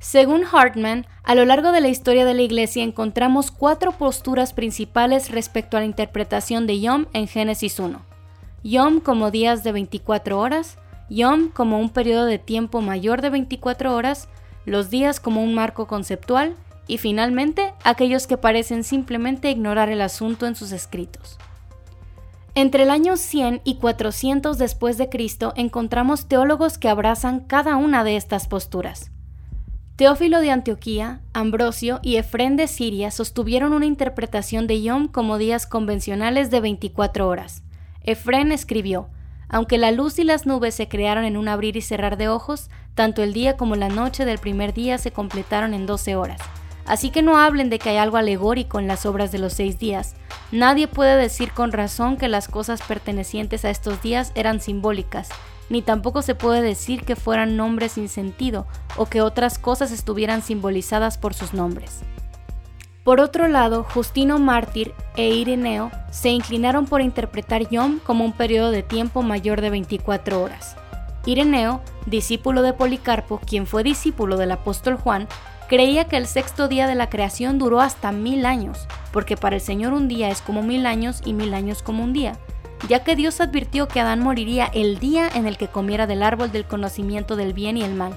Según 0.00 0.42
Hartman, 0.44 1.06
a 1.22 1.36
lo 1.36 1.44
largo 1.44 1.70
de 1.70 1.80
la 1.80 1.88
historia 1.88 2.24
de 2.24 2.34
la 2.34 2.42
Iglesia 2.42 2.82
encontramos 2.82 3.52
cuatro 3.52 3.92
posturas 3.92 4.52
principales 4.52 5.30
respecto 5.30 5.76
a 5.76 5.80
la 5.80 5.86
interpretación 5.86 6.66
de 6.66 6.80
Yom 6.80 7.06
en 7.12 7.28
Génesis 7.28 7.78
1. 7.78 8.04
Yom 8.64 9.00
como 9.00 9.30
días 9.30 9.62
de 9.62 9.72
24 9.72 10.38
horas, 10.38 10.78
Yom 11.08 11.48
como 11.50 11.78
un 11.78 11.90
periodo 11.90 12.24
de 12.24 12.38
tiempo 12.38 12.80
mayor 12.80 13.22
de 13.22 13.30
24 13.30 13.94
horas, 13.94 14.28
los 14.66 14.90
días 14.90 15.20
como 15.20 15.42
un 15.42 15.54
marco 15.54 15.86
conceptual 15.86 16.56
y 16.86 16.98
finalmente 16.98 17.74
aquellos 17.84 18.26
que 18.26 18.36
parecen 18.36 18.84
simplemente 18.84 19.50
ignorar 19.50 19.88
el 19.88 20.00
asunto 20.00 20.46
en 20.46 20.54
sus 20.54 20.72
escritos. 20.72 21.38
Entre 22.56 22.84
el 22.84 22.90
año 22.90 23.16
100 23.16 23.62
y 23.64 23.76
400 23.76 24.58
después 24.58 24.96
de 24.96 25.08
Cristo 25.08 25.52
encontramos 25.56 26.28
teólogos 26.28 26.78
que 26.78 26.88
abrazan 26.88 27.40
cada 27.40 27.76
una 27.76 28.04
de 28.04 28.16
estas 28.16 28.46
posturas. 28.46 29.10
Teófilo 29.96 30.40
de 30.40 30.50
Antioquía, 30.50 31.20
Ambrosio 31.32 32.00
y 32.02 32.16
Efrén 32.16 32.56
de 32.56 32.66
Siria 32.66 33.10
sostuvieron 33.10 33.72
una 33.72 33.86
interpretación 33.86 34.66
de 34.66 34.82
Yom 34.82 35.08
como 35.08 35.38
días 35.38 35.66
convencionales 35.66 36.50
de 36.50 36.60
24 36.60 37.28
horas. 37.28 37.62
Efrén 38.02 38.52
escribió, 38.52 39.08
aunque 39.48 39.78
la 39.78 39.92
luz 39.92 40.18
y 40.18 40.24
las 40.24 40.46
nubes 40.46 40.74
se 40.74 40.88
crearon 40.88 41.24
en 41.24 41.36
un 41.36 41.48
abrir 41.48 41.76
y 41.76 41.80
cerrar 41.80 42.16
de 42.16 42.28
ojos, 42.28 42.70
tanto 42.94 43.22
el 43.22 43.32
día 43.32 43.56
como 43.56 43.76
la 43.76 43.88
noche 43.88 44.24
del 44.24 44.38
primer 44.38 44.74
día 44.74 44.98
se 44.98 45.12
completaron 45.12 45.74
en 45.74 45.86
12 45.86 46.16
horas. 46.16 46.40
Así 46.86 47.10
que 47.10 47.22
no 47.22 47.38
hablen 47.38 47.70
de 47.70 47.78
que 47.78 47.90
hay 47.90 47.96
algo 47.96 48.16
alegórico 48.16 48.78
en 48.78 48.86
las 48.86 49.06
obras 49.06 49.32
de 49.32 49.38
los 49.38 49.54
seis 49.54 49.78
días. 49.78 50.14
Nadie 50.52 50.86
puede 50.86 51.16
decir 51.16 51.52
con 51.52 51.72
razón 51.72 52.16
que 52.16 52.28
las 52.28 52.48
cosas 52.48 52.82
pertenecientes 52.82 53.64
a 53.64 53.70
estos 53.70 54.02
días 54.02 54.32
eran 54.34 54.60
simbólicas, 54.60 55.28
ni 55.70 55.82
tampoco 55.82 56.22
se 56.22 56.34
puede 56.34 56.62
decir 56.62 57.04
que 57.04 57.16
fueran 57.16 57.56
nombres 57.56 57.92
sin 57.92 58.08
sentido 58.08 58.66
o 58.96 59.06
que 59.06 59.22
otras 59.22 59.58
cosas 59.58 59.90
estuvieran 59.90 60.42
simbolizadas 60.42 61.16
por 61.16 61.34
sus 61.34 61.54
nombres. 61.54 62.02
Por 63.02 63.20
otro 63.20 63.48
lado, 63.48 63.84
Justino 63.84 64.38
Mártir 64.38 64.94
e 65.16 65.28
Ireneo 65.28 65.90
se 66.10 66.30
inclinaron 66.30 66.86
por 66.86 67.02
interpretar 67.02 67.68
Yom 67.68 67.98
como 67.98 68.24
un 68.24 68.32
periodo 68.32 68.70
de 68.70 68.82
tiempo 68.82 69.22
mayor 69.22 69.60
de 69.60 69.68
24 69.68 70.42
horas. 70.42 70.76
Ireneo, 71.26 71.82
discípulo 72.06 72.62
de 72.62 72.72
Policarpo, 72.72 73.40
quien 73.46 73.66
fue 73.66 73.82
discípulo 73.82 74.38
del 74.38 74.52
apóstol 74.52 74.96
Juan, 74.96 75.28
creía 75.68 76.04
que 76.06 76.16
el 76.16 76.26
sexto 76.26 76.68
día 76.68 76.86
de 76.86 76.94
la 76.94 77.08
creación 77.08 77.58
duró 77.58 77.80
hasta 77.80 78.12
mil 78.12 78.46
años, 78.46 78.86
porque 79.12 79.36
para 79.36 79.56
el 79.56 79.62
Señor 79.62 79.92
un 79.92 80.08
día 80.08 80.28
es 80.28 80.40
como 80.40 80.62
mil 80.62 80.86
años 80.86 81.20
y 81.24 81.32
mil 81.32 81.54
años 81.54 81.82
como 81.82 82.04
un 82.04 82.12
día, 82.12 82.38
ya 82.88 83.04
que 83.04 83.16
Dios 83.16 83.40
advirtió 83.40 83.88
que 83.88 84.00
Adán 84.00 84.20
moriría 84.20 84.66
el 84.74 84.98
día 84.98 85.28
en 85.34 85.46
el 85.46 85.56
que 85.56 85.68
comiera 85.68 86.06
del 86.06 86.22
árbol 86.22 86.52
del 86.52 86.64
conocimiento 86.64 87.36
del 87.36 87.52
bien 87.52 87.76
y 87.76 87.82
el 87.82 87.94
mal. 87.94 88.16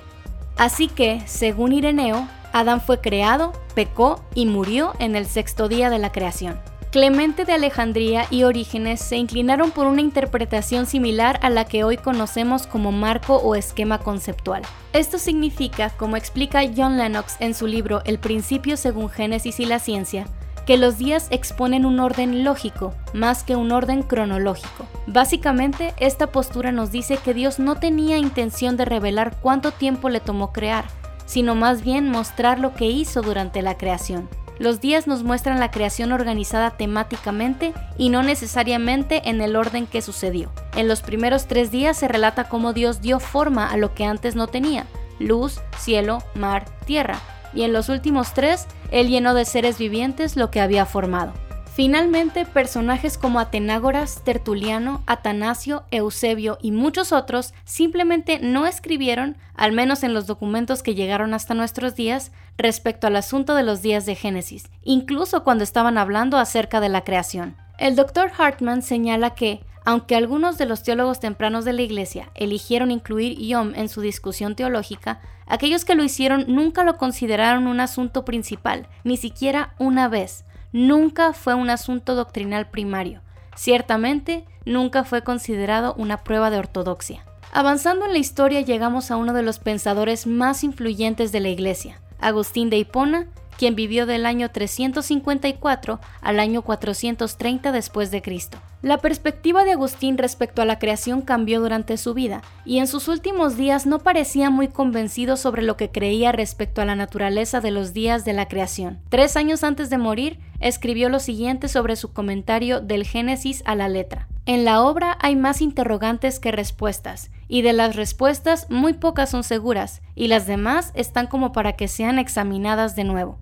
Así 0.57 0.87
que, 0.87 1.21
según 1.25 1.71
Ireneo, 1.71 2.27
Adán 2.51 2.81
fue 2.81 2.99
creado, 2.99 3.53
pecó 3.75 4.23
y 4.33 4.45
murió 4.45 4.93
en 4.99 5.15
el 5.15 5.27
sexto 5.27 5.67
día 5.67 5.89
de 5.89 5.99
la 5.99 6.11
creación. 6.11 6.59
Clemente 6.91 7.43
de 7.43 7.51
Alejandría 7.51 8.27
y 8.29 8.43
Orígenes 8.43 9.01
se 9.01 9.17
inclinaron 9.17 9.71
por 9.71 9.87
una 9.87 9.99
interpretación 9.99 10.85
similar 10.85 11.37
a 11.43 11.49
la 11.49 11.65
que 11.65 11.83
hoy 11.83 11.97
conocemos 11.97 12.65
como 12.65 12.93
marco 12.93 13.35
o 13.35 13.55
esquema 13.55 13.99
conceptual. 13.99 14.61
Esto 14.93 15.17
significa, 15.17 15.89
como 15.89 16.15
explica 16.15 16.61
John 16.75 16.97
Lennox 16.97 17.35
en 17.41 17.53
su 17.55 17.67
libro 17.67 18.01
El 18.05 18.19
principio 18.19 18.77
según 18.77 19.09
Génesis 19.09 19.59
y 19.59 19.65
la 19.65 19.79
ciencia, 19.79 20.27
que 20.65 20.77
los 20.77 20.97
días 20.97 21.27
exponen 21.29 21.85
un 21.85 21.99
orden 21.99 22.45
lógico 22.45 22.93
más 23.13 23.43
que 23.43 23.57
un 23.57 23.73
orden 23.73 24.01
cronológico. 24.01 24.85
Básicamente, 25.07 25.93
esta 25.97 26.27
postura 26.27 26.71
nos 26.71 26.91
dice 26.91 27.17
que 27.17 27.33
Dios 27.33 27.59
no 27.59 27.75
tenía 27.75 28.17
intención 28.17 28.77
de 28.77 28.85
revelar 28.85 29.35
cuánto 29.41 29.71
tiempo 29.71 30.07
le 30.07 30.21
tomó 30.21 30.53
crear, 30.53 30.85
sino 31.25 31.53
más 31.53 31.83
bien 31.83 32.09
mostrar 32.09 32.59
lo 32.59 32.73
que 32.73 32.85
hizo 32.85 33.21
durante 33.21 33.61
la 33.61 33.77
creación. 33.77 34.29
Los 34.59 34.81
días 34.81 35.07
nos 35.07 35.23
muestran 35.23 35.59
la 35.59 35.71
creación 35.71 36.11
organizada 36.11 36.71
temáticamente 36.71 37.73
y 37.97 38.09
no 38.09 38.23
necesariamente 38.23 39.29
en 39.29 39.41
el 39.41 39.55
orden 39.55 39.85
que 39.85 40.01
sucedió. 40.01 40.51
En 40.75 40.87
los 40.87 41.01
primeros 41.01 41.47
tres 41.47 41.71
días 41.71 41.97
se 41.97 42.07
relata 42.07 42.49
cómo 42.49 42.73
Dios 42.73 43.01
dio 43.01 43.19
forma 43.19 43.69
a 43.69 43.77
lo 43.77 43.93
que 43.93 44.05
antes 44.05 44.35
no 44.35 44.47
tenía, 44.47 44.87
luz, 45.19 45.61
cielo, 45.77 46.23
mar, 46.33 46.65
tierra, 46.85 47.19
y 47.53 47.63
en 47.63 47.73
los 47.73 47.89
últimos 47.89 48.33
tres, 48.33 48.67
Él 48.91 49.09
llenó 49.09 49.33
de 49.33 49.45
seres 49.45 49.77
vivientes 49.77 50.35
lo 50.35 50.51
que 50.51 50.61
había 50.61 50.85
formado. 50.85 51.33
Finalmente, 51.77 52.43
personajes 52.43 53.19
como 53.19 53.39
Atenágoras, 53.39 54.23
Tertuliano, 54.23 55.03
Atanasio, 55.05 55.83
Eusebio 55.91 56.57
y 56.59 56.71
muchos 56.71 57.11
otros 57.11 57.53
simplemente 57.65 58.39
no 58.39 58.65
escribieron, 58.65 59.37
al 59.53 59.73
menos 59.73 60.01
en 60.01 60.15
los 60.15 60.25
documentos 60.25 60.81
que 60.81 60.95
llegaron 60.95 61.35
hasta 61.35 61.53
nuestros 61.53 61.93
días, 61.93 62.31
respecto 62.57 63.05
al 63.05 63.15
asunto 63.15 63.53
de 63.53 63.61
los 63.61 63.83
días 63.83 64.07
de 64.07 64.15
Génesis, 64.15 64.71
incluso 64.81 65.43
cuando 65.43 65.63
estaban 65.63 65.99
hablando 65.99 66.39
acerca 66.39 66.79
de 66.79 66.89
la 66.89 67.03
creación. 67.03 67.55
El 67.77 67.95
doctor 67.95 68.31
Hartman 68.35 68.81
señala 68.81 69.35
que, 69.35 69.59
aunque 69.85 70.15
algunos 70.15 70.57
de 70.57 70.65
los 70.65 70.81
teólogos 70.81 71.19
tempranos 71.19 71.63
de 71.63 71.73
la 71.73 71.83
Iglesia 71.83 72.31
eligieron 72.33 72.89
incluir 72.89 73.37
Yom 73.37 73.75
en 73.75 73.87
su 73.87 74.01
discusión 74.01 74.55
teológica, 74.55 75.21
aquellos 75.45 75.85
que 75.85 75.93
lo 75.93 76.03
hicieron 76.03 76.45
nunca 76.47 76.83
lo 76.83 76.97
consideraron 76.97 77.67
un 77.67 77.79
asunto 77.81 78.25
principal, 78.25 78.87
ni 79.03 79.15
siquiera 79.15 79.75
una 79.77 80.07
vez, 80.07 80.43
nunca 80.71 81.33
fue 81.33 81.53
un 81.53 81.69
asunto 81.69 82.15
doctrinal 82.15 82.69
primario. 82.69 83.21
Ciertamente, 83.55 84.45
nunca 84.65 85.03
fue 85.03 85.23
considerado 85.23 85.93
una 85.95 86.23
prueba 86.23 86.49
de 86.49 86.59
ortodoxia. 86.59 87.25
Avanzando 87.51 88.05
en 88.05 88.11
la 88.11 88.19
historia 88.19 88.61
llegamos 88.61 89.09
a 89.09 89.17
uno 89.17 89.33
de 89.33 89.41
los 89.41 89.59
pensadores 89.59 90.27
más 90.27 90.63
influyentes 90.63 91.31
de 91.31 91.39
la 91.39 91.49
Iglesia, 91.49 92.01
Agustín 92.19 92.69
de 92.69 92.77
Hipona, 92.77 93.27
quien 93.57 93.75
vivió 93.75 94.05
del 94.05 94.25
año 94.25 94.49
354 94.51 95.99
al 96.21 96.39
año 96.39 96.61
430 96.61 97.71
después 97.71 98.11
de 98.11 98.21
Cristo. 98.21 98.59
La 98.83 98.99
perspectiva 98.99 99.63
de 99.63 99.71
Agustín 99.71 100.19
respecto 100.19 100.61
a 100.61 100.65
la 100.65 100.77
creación 100.77 101.21
cambió 101.21 101.59
durante 101.59 101.97
su 101.97 102.13
vida, 102.13 102.43
y 102.63 102.77
en 102.77 102.87
sus 102.87 103.07
últimos 103.07 103.57
días 103.57 103.87
no 103.87 103.99
parecía 103.99 104.51
muy 104.51 104.67
convencido 104.67 105.35
sobre 105.35 105.63
lo 105.63 105.75
que 105.77 105.89
creía 105.89 106.31
respecto 106.31 106.81
a 106.81 106.85
la 106.85 106.95
naturaleza 106.95 107.59
de 107.59 107.71
los 107.71 107.93
días 107.93 108.23
de 108.23 108.33
la 108.33 108.47
creación. 108.47 108.99
Tres 109.09 109.35
años 109.35 109.63
antes 109.63 109.89
de 109.89 109.97
morir, 109.97 110.39
escribió 110.59 111.09
lo 111.09 111.19
siguiente 111.19 111.67
sobre 111.67 111.95
su 111.95 112.13
comentario 112.13 112.79
del 112.79 113.03
Génesis 113.03 113.63
a 113.65 113.73
la 113.75 113.89
letra. 113.89 114.27
En 114.45 114.63
la 114.63 114.81
obra 114.83 115.17
hay 115.21 115.35
más 115.35 115.61
interrogantes 115.61 116.39
que 116.39 116.51
respuestas, 116.51 117.31
y 117.47 117.63
de 117.63 117.73
las 117.73 117.95
respuestas 117.95 118.69
muy 118.69 118.93
pocas 118.93 119.31
son 119.31 119.43
seguras, 119.43 120.01
y 120.15 120.27
las 120.27 120.47
demás 120.47 120.91
están 120.93 121.27
como 121.27 121.51
para 121.51 121.73
que 121.73 121.87
sean 121.87 122.19
examinadas 122.19 122.95
de 122.95 123.03
nuevo. 123.03 123.39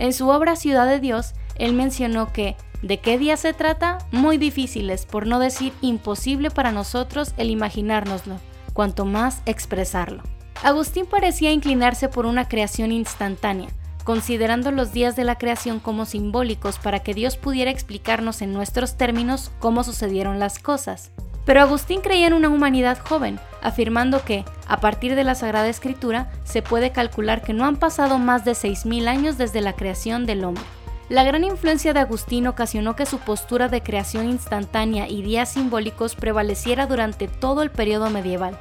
En 0.00 0.14
su 0.14 0.30
obra 0.30 0.56
Ciudad 0.56 0.88
de 0.88 0.98
Dios, 0.98 1.34
él 1.56 1.74
mencionó 1.74 2.32
que 2.32 2.56
¿de 2.80 3.00
qué 3.00 3.18
día 3.18 3.36
se 3.36 3.52
trata? 3.52 3.98
Muy 4.10 4.38
difíciles, 4.38 5.04
por 5.04 5.26
no 5.26 5.38
decir 5.38 5.74
imposible 5.82 6.50
para 6.50 6.72
nosotros 6.72 7.34
el 7.36 7.50
imaginárnoslo, 7.50 8.36
cuanto 8.72 9.04
más 9.04 9.42
expresarlo. 9.44 10.22
Agustín 10.62 11.04
parecía 11.04 11.52
inclinarse 11.52 12.08
por 12.08 12.24
una 12.24 12.48
creación 12.48 12.92
instantánea, 12.92 13.68
considerando 14.02 14.70
los 14.70 14.94
días 14.94 15.16
de 15.16 15.24
la 15.24 15.36
creación 15.36 15.80
como 15.80 16.06
simbólicos 16.06 16.78
para 16.78 17.00
que 17.00 17.12
Dios 17.12 17.36
pudiera 17.36 17.70
explicarnos 17.70 18.40
en 18.40 18.54
nuestros 18.54 18.96
términos 18.96 19.50
cómo 19.58 19.84
sucedieron 19.84 20.38
las 20.38 20.58
cosas. 20.58 21.10
Pero 21.50 21.62
Agustín 21.62 22.00
creía 22.00 22.28
en 22.28 22.34
una 22.34 22.48
humanidad 22.48 22.96
joven, 23.00 23.40
afirmando 23.60 24.24
que, 24.24 24.44
a 24.68 24.78
partir 24.78 25.16
de 25.16 25.24
la 25.24 25.34
Sagrada 25.34 25.68
Escritura, 25.68 26.30
se 26.44 26.62
puede 26.62 26.92
calcular 26.92 27.42
que 27.42 27.52
no 27.52 27.64
han 27.64 27.74
pasado 27.74 28.20
más 28.20 28.44
de 28.44 28.52
6.000 28.52 29.08
años 29.08 29.36
desde 29.36 29.60
la 29.60 29.72
creación 29.72 30.26
del 30.26 30.44
hombre. 30.44 30.62
La 31.08 31.24
gran 31.24 31.42
influencia 31.42 31.92
de 31.92 31.98
Agustín 31.98 32.46
ocasionó 32.46 32.94
que 32.94 33.04
su 33.04 33.18
postura 33.18 33.66
de 33.66 33.82
creación 33.82 34.30
instantánea 34.30 35.08
y 35.08 35.22
días 35.22 35.48
simbólicos 35.48 36.14
prevaleciera 36.14 36.86
durante 36.86 37.26
todo 37.26 37.62
el 37.62 37.72
periodo 37.72 38.10
medieval. 38.10 38.56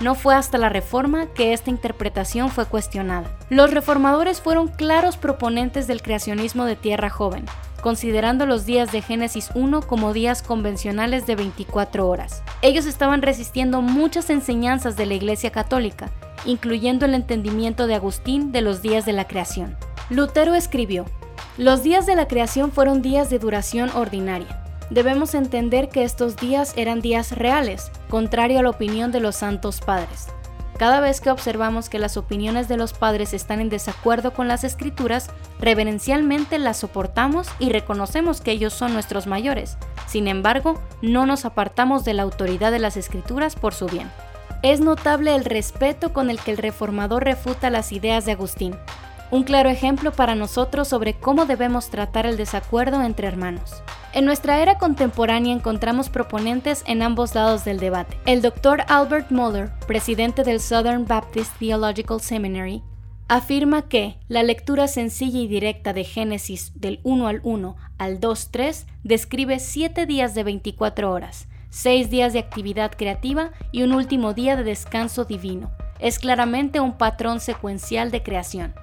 No 0.00 0.14
fue 0.14 0.34
hasta 0.34 0.56
la 0.56 0.70
Reforma 0.70 1.26
que 1.34 1.52
esta 1.52 1.68
interpretación 1.68 2.48
fue 2.48 2.64
cuestionada. 2.64 3.28
Los 3.50 3.74
reformadores 3.74 4.40
fueron 4.40 4.68
claros 4.68 5.18
proponentes 5.18 5.86
del 5.86 6.00
creacionismo 6.00 6.64
de 6.64 6.76
tierra 6.76 7.10
joven, 7.10 7.44
considerando 7.82 8.46
los 8.46 8.64
días 8.64 8.92
de 8.92 9.02
Génesis 9.02 9.50
1 9.54 9.82
como 9.82 10.14
días 10.14 10.40
convencionales 10.40 11.26
de 11.26 11.36
24 11.36 12.08
horas. 12.08 12.42
Ellos 12.62 12.86
estaban 12.86 13.20
resistiendo 13.20 13.82
muchas 13.82 14.30
enseñanzas 14.30 14.96
de 14.96 15.04
la 15.04 15.14
Iglesia 15.14 15.50
Católica, 15.50 16.10
incluyendo 16.46 17.04
el 17.04 17.14
entendimiento 17.14 17.86
de 17.86 17.96
Agustín 17.96 18.52
de 18.52 18.62
los 18.62 18.80
días 18.80 19.04
de 19.04 19.12
la 19.12 19.26
creación. 19.26 19.76
Lutero 20.08 20.54
escribió, 20.54 21.04
Los 21.58 21.82
días 21.82 22.06
de 22.06 22.14
la 22.14 22.28
creación 22.28 22.72
fueron 22.72 23.02
días 23.02 23.28
de 23.28 23.38
duración 23.38 23.90
ordinaria. 23.90 24.64
Debemos 24.90 25.34
entender 25.34 25.88
que 25.88 26.04
estos 26.04 26.36
días 26.36 26.74
eran 26.76 27.00
días 27.00 27.32
reales, 27.32 27.90
contrario 28.08 28.60
a 28.60 28.62
la 28.62 28.70
opinión 28.70 29.10
de 29.10 29.20
los 29.20 29.36
santos 29.36 29.80
padres. 29.80 30.28
Cada 30.78 31.00
vez 31.00 31.20
que 31.20 31.30
observamos 31.30 31.88
que 31.88 31.98
las 31.98 32.16
opiniones 32.16 32.68
de 32.68 32.76
los 32.76 32.92
padres 32.92 33.34
están 33.34 33.60
en 33.60 33.68
desacuerdo 33.68 34.32
con 34.32 34.48
las 34.48 34.64
escrituras, 34.64 35.30
reverencialmente 35.60 36.58
las 36.58 36.78
soportamos 36.78 37.48
y 37.58 37.70
reconocemos 37.70 38.40
que 38.40 38.52
ellos 38.52 38.72
son 38.72 38.92
nuestros 38.92 39.26
mayores. 39.26 39.76
Sin 40.06 40.28
embargo, 40.28 40.80
no 41.00 41.26
nos 41.26 41.44
apartamos 41.44 42.04
de 42.04 42.14
la 42.14 42.22
autoridad 42.22 42.72
de 42.72 42.78
las 42.78 42.96
escrituras 42.96 43.54
por 43.54 43.74
su 43.74 43.86
bien. 43.86 44.10
Es 44.62 44.80
notable 44.80 45.34
el 45.34 45.44
respeto 45.44 46.12
con 46.12 46.30
el 46.30 46.38
que 46.38 46.52
el 46.52 46.56
reformador 46.56 47.24
refuta 47.24 47.70
las 47.70 47.92
ideas 47.92 48.24
de 48.24 48.32
Agustín, 48.32 48.76
un 49.32 49.44
claro 49.44 49.70
ejemplo 49.70 50.12
para 50.12 50.34
nosotros 50.34 50.88
sobre 50.88 51.14
cómo 51.14 51.46
debemos 51.46 51.90
tratar 51.90 52.26
el 52.26 52.36
desacuerdo 52.36 53.02
entre 53.02 53.26
hermanos. 53.26 53.82
En 54.14 54.26
nuestra 54.26 54.60
era 54.60 54.76
contemporánea 54.76 55.54
encontramos 55.54 56.10
proponentes 56.10 56.84
en 56.86 57.00
ambos 57.00 57.34
lados 57.34 57.64
del 57.64 57.78
debate. 57.78 58.18
El 58.26 58.42
doctor 58.42 58.82
Albert 58.88 59.30
Muller, 59.30 59.70
presidente 59.86 60.44
del 60.44 60.60
Southern 60.60 61.06
Baptist 61.06 61.50
Theological 61.58 62.20
Seminary, 62.20 62.82
afirma 63.28 63.88
que 63.88 64.18
la 64.28 64.42
lectura 64.42 64.86
sencilla 64.86 65.40
y 65.40 65.46
directa 65.48 65.94
de 65.94 66.04
Génesis 66.04 66.72
del 66.74 67.00
1 67.04 67.26
al 67.26 67.40
1 67.42 67.76
al 67.96 68.20
2-3 68.20 68.84
describe 69.02 69.58
7 69.58 70.04
días 70.04 70.34
de 70.34 70.44
24 70.44 71.10
horas, 71.10 71.48
6 71.70 72.10
días 72.10 72.34
de 72.34 72.40
actividad 72.40 72.92
creativa 72.94 73.52
y 73.70 73.82
un 73.82 73.92
último 73.92 74.34
día 74.34 74.56
de 74.56 74.64
descanso 74.64 75.24
divino. 75.24 75.70
Es 76.00 76.18
claramente 76.18 76.80
un 76.80 76.98
patrón 76.98 77.40
secuencial 77.40 78.10
de 78.10 78.22
creación. 78.22 78.74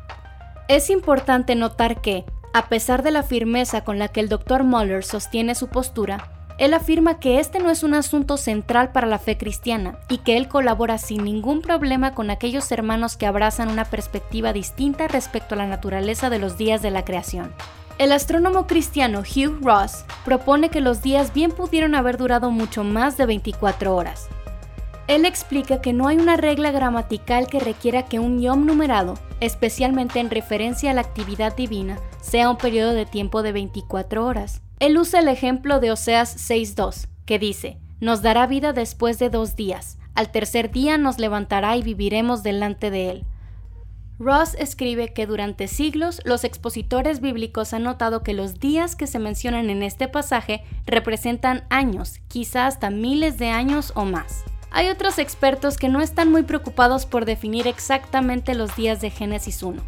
Es 0.67 0.89
importante 0.89 1.53
notar 1.55 2.01
que, 2.01 2.25
a 2.53 2.67
pesar 2.69 3.03
de 3.03 3.11
la 3.11 3.23
firmeza 3.23 3.83
con 3.83 3.99
la 3.99 4.07
que 4.07 4.19
el 4.19 4.29
Dr. 4.29 4.63
Muller 4.63 5.03
sostiene 5.03 5.55
su 5.55 5.67
postura, 5.67 6.31
él 6.57 6.73
afirma 6.73 7.19
que 7.19 7.39
este 7.39 7.59
no 7.59 7.69
es 7.69 7.83
un 7.83 7.93
asunto 7.93 8.35
central 8.35 8.91
para 8.91 9.07
la 9.07 9.17
fe 9.17 9.37
cristiana 9.37 9.97
y 10.09 10.17
que 10.17 10.35
él 10.35 10.49
colabora 10.49 10.97
sin 10.97 11.23
ningún 11.23 11.61
problema 11.61 12.13
con 12.13 12.29
aquellos 12.29 12.69
hermanos 12.73 13.15
que 13.15 13.25
abrazan 13.25 13.69
una 13.69 13.85
perspectiva 13.85 14.51
distinta 14.51 15.07
respecto 15.07 15.55
a 15.55 15.57
la 15.57 15.67
naturaleza 15.67 16.29
de 16.29 16.39
los 16.39 16.57
días 16.57 16.81
de 16.81 16.91
la 16.91 17.05
creación. 17.05 17.53
El 17.97 18.11
astrónomo 18.11 18.67
cristiano 18.67 19.21
Hugh 19.21 19.59
Ross 19.61 20.03
propone 20.25 20.69
que 20.69 20.81
los 20.81 21.01
días 21.01 21.33
bien 21.33 21.51
pudieron 21.51 21.95
haber 21.95 22.17
durado 22.17 22.51
mucho 22.51 22.83
más 22.83 23.15
de 23.15 23.25
24 23.25 23.95
horas. 23.95 24.27
Él 25.09 25.25
explica 25.25 25.81
que 25.81 25.91
no 25.91 26.07
hay 26.07 26.17
una 26.17 26.37
regla 26.37 26.69
gramatical 26.69 27.47
que 27.47 27.59
requiera 27.59 28.05
que 28.05 28.19
un 28.19 28.39
yom 28.39 28.67
numerado, 28.67 29.15
especialmente 29.39 30.19
en 30.19 30.29
referencia 30.29 30.91
a 30.91 30.93
la 30.93 31.01
actividad 31.01 31.55
divina, 31.55 31.97
sea 32.21 32.47
un 32.47 32.57
periodo 32.57 32.93
de 32.93 33.07
tiempo 33.07 33.41
de 33.41 33.51
24 33.51 34.23
horas. 34.23 34.61
Él 34.79 34.99
usa 34.99 35.21
el 35.21 35.27
ejemplo 35.27 35.79
de 35.79 35.89
Oseas 35.89 36.37
6.2, 36.47 37.07
que 37.25 37.39
dice, 37.39 37.79
nos 37.99 38.21
dará 38.21 38.45
vida 38.45 38.71
después 38.71 39.17
de 39.17 39.31
dos 39.31 39.55
días, 39.55 39.97
al 40.13 40.31
tercer 40.31 40.69
día 40.69 40.99
nos 40.99 41.17
levantará 41.17 41.75
y 41.75 41.81
viviremos 41.81 42.43
delante 42.43 42.91
de 42.91 43.09
él. 43.09 43.25
Ross 44.19 44.53
escribe 44.59 45.11
que 45.11 45.25
durante 45.25 45.67
siglos 45.67 46.21
los 46.23 46.43
expositores 46.43 47.19
bíblicos 47.19 47.73
han 47.73 47.81
notado 47.81 48.21
que 48.21 48.35
los 48.35 48.59
días 48.59 48.95
que 48.95 49.07
se 49.07 49.17
mencionan 49.17 49.71
en 49.71 49.81
este 49.81 50.07
pasaje 50.07 50.61
representan 50.85 51.63
años, 51.71 52.19
quizá 52.27 52.67
hasta 52.67 52.91
miles 52.91 53.39
de 53.39 53.49
años 53.49 53.91
o 53.95 54.05
más. 54.05 54.43
Hay 54.71 54.89
otros 54.89 55.17
expertos 55.17 55.77
que 55.77 55.89
no 55.89 55.99
están 55.99 56.31
muy 56.31 56.43
preocupados 56.43 57.05
por 57.05 57.25
definir 57.25 57.67
exactamente 57.67 58.53
los 58.53 58.75
días 58.75 59.01
de 59.01 59.09
Génesis 59.09 59.63
1. 59.63 59.81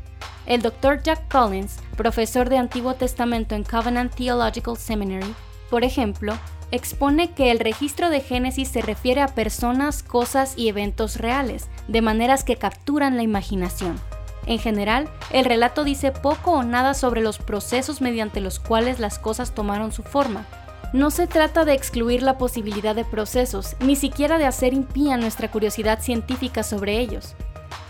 El 0.48 0.62
Dr. 0.62 1.04
Jack 1.04 1.32
Collins, 1.32 1.78
profesor 1.96 2.50
de 2.50 2.58
Antiguo 2.58 2.96
Testamento 2.96 3.54
en 3.54 3.64
Covenant 3.64 4.14
Theological 4.14 4.78
Seminary, 4.78 5.36
por 5.70 5.84
ejemplo, 5.84 6.34
expone 6.72 7.32
que 7.32 7.52
el 7.52 7.60
registro 7.60 8.10
de 8.10 8.22
Génesis 8.22 8.70
se 8.70 8.82
refiere 8.82 9.22
a 9.22 9.28
personas, 9.28 10.02
cosas 10.02 10.58
y 10.58 10.68
eventos 10.68 11.18
reales, 11.18 11.68
de 11.88 12.02
maneras 12.02 12.44
que 12.44 12.56
capturan 12.56 13.18
la 13.18 13.24
imaginación. 13.24 14.00
En 14.48 14.58
general, 14.58 15.08
el 15.30 15.46
relato 15.46 15.84
dice 15.84 16.12
poco 16.12 16.54
o 16.54 16.64
nada 16.64 16.96
sobre 16.96 17.22
los 17.22 17.38
procesos 17.38 18.02
mediante 18.02 18.42
los 18.42 18.60
cuales 18.60 19.00
las 19.00 19.20
cosas 19.20 19.54
tomaron 19.54 19.92
su 19.92 20.02
forma. 20.02 20.48
No 20.94 21.10
se 21.10 21.26
trata 21.26 21.64
de 21.64 21.74
excluir 21.74 22.22
la 22.22 22.38
posibilidad 22.38 22.94
de 22.94 23.06
procesos, 23.06 23.78
ni 23.80 23.96
siquiera 23.96 24.38
de 24.38 24.46
hacer 24.46 24.74
impía 24.74 25.16
nuestra 25.16 25.50
curiosidad 25.50 26.02
científica 26.02 26.64
sobre 26.64 27.00
ellos, 27.00 27.34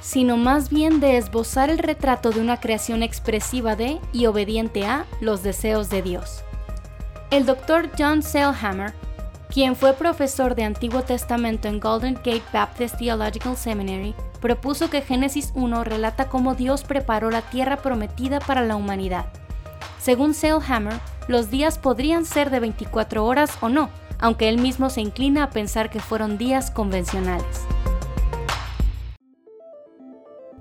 sino 0.02 0.38
más 0.38 0.70
bien 0.70 1.00
de 1.00 1.18
esbozar 1.18 1.72
el 1.72 1.80
retrato 1.80 2.30
de 2.30 2.42
una 2.42 2.60
creación 2.60 3.02
expresiva 3.02 3.76
de 3.76 4.00
y 4.14 4.28
obediente 4.28 4.86
a 4.86 5.06
los 5.20 5.42
deseos 5.42 5.90
de 5.90 6.04
Dios. 6.04 6.44
El 7.32 7.48
doctor 7.48 7.90
John 7.98 8.22
Sailhammer, 8.22 8.94
quien 9.50 9.76
fue 9.76 9.94
profesor 9.94 10.54
de 10.54 10.64
Antiguo 10.64 11.02
Testamento 11.02 11.68
en 11.68 11.80
Golden 11.80 12.14
Gate 12.16 12.44
Baptist 12.54 13.00
Theological 13.00 13.58
Seminary, 13.58 14.14
propuso 14.40 14.92
que 14.92 15.02
Génesis 15.02 15.52
1 15.56 15.84
relata 15.84 16.30
cómo 16.30 16.54
Dios 16.54 16.84
preparó 16.84 17.32
la 17.32 17.42
tierra 17.42 17.78
prometida 17.78 18.40
para 18.40 18.62
la 18.62 18.76
humanidad. 18.76 19.26
Según 20.02 20.34
Sailhammer, 20.34 21.00
los 21.28 21.52
días 21.52 21.78
podrían 21.78 22.26
ser 22.26 22.50
de 22.50 22.60
24 22.60 23.24
horas 23.24 23.56
o 23.62 23.70
no, 23.70 23.92
aunque 24.18 24.50
él 24.50 24.58
mismo 24.58 24.90
se 24.90 25.00
inclina 25.00 25.44
a 25.44 25.50
pensar 25.52 25.92
que 25.92 26.00
fueron 26.00 26.40
días 26.40 26.72
convencionales. 26.72 27.68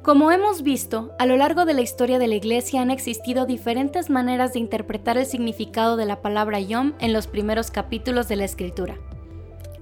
Como 0.02 0.30
hemos 0.30 0.62
visto, 0.62 1.14
a 1.18 1.24
lo 1.24 1.38
largo 1.38 1.64
de 1.64 1.72
la 1.72 1.80
historia 1.80 2.18
de 2.18 2.26
la 2.26 2.34
Iglesia 2.34 2.82
han 2.82 2.90
existido 2.90 3.46
diferentes 3.46 4.10
maneras 4.10 4.52
de 4.52 4.58
interpretar 4.58 5.16
el 5.16 5.24
significado 5.24 5.96
de 5.96 6.04
la 6.04 6.20
palabra 6.20 6.60
Yom 6.60 6.92
en 7.00 7.14
los 7.14 7.26
primeros 7.26 7.70
capítulos 7.70 8.28
de 8.28 8.36
la 8.36 8.44
Escritura. 8.44 8.98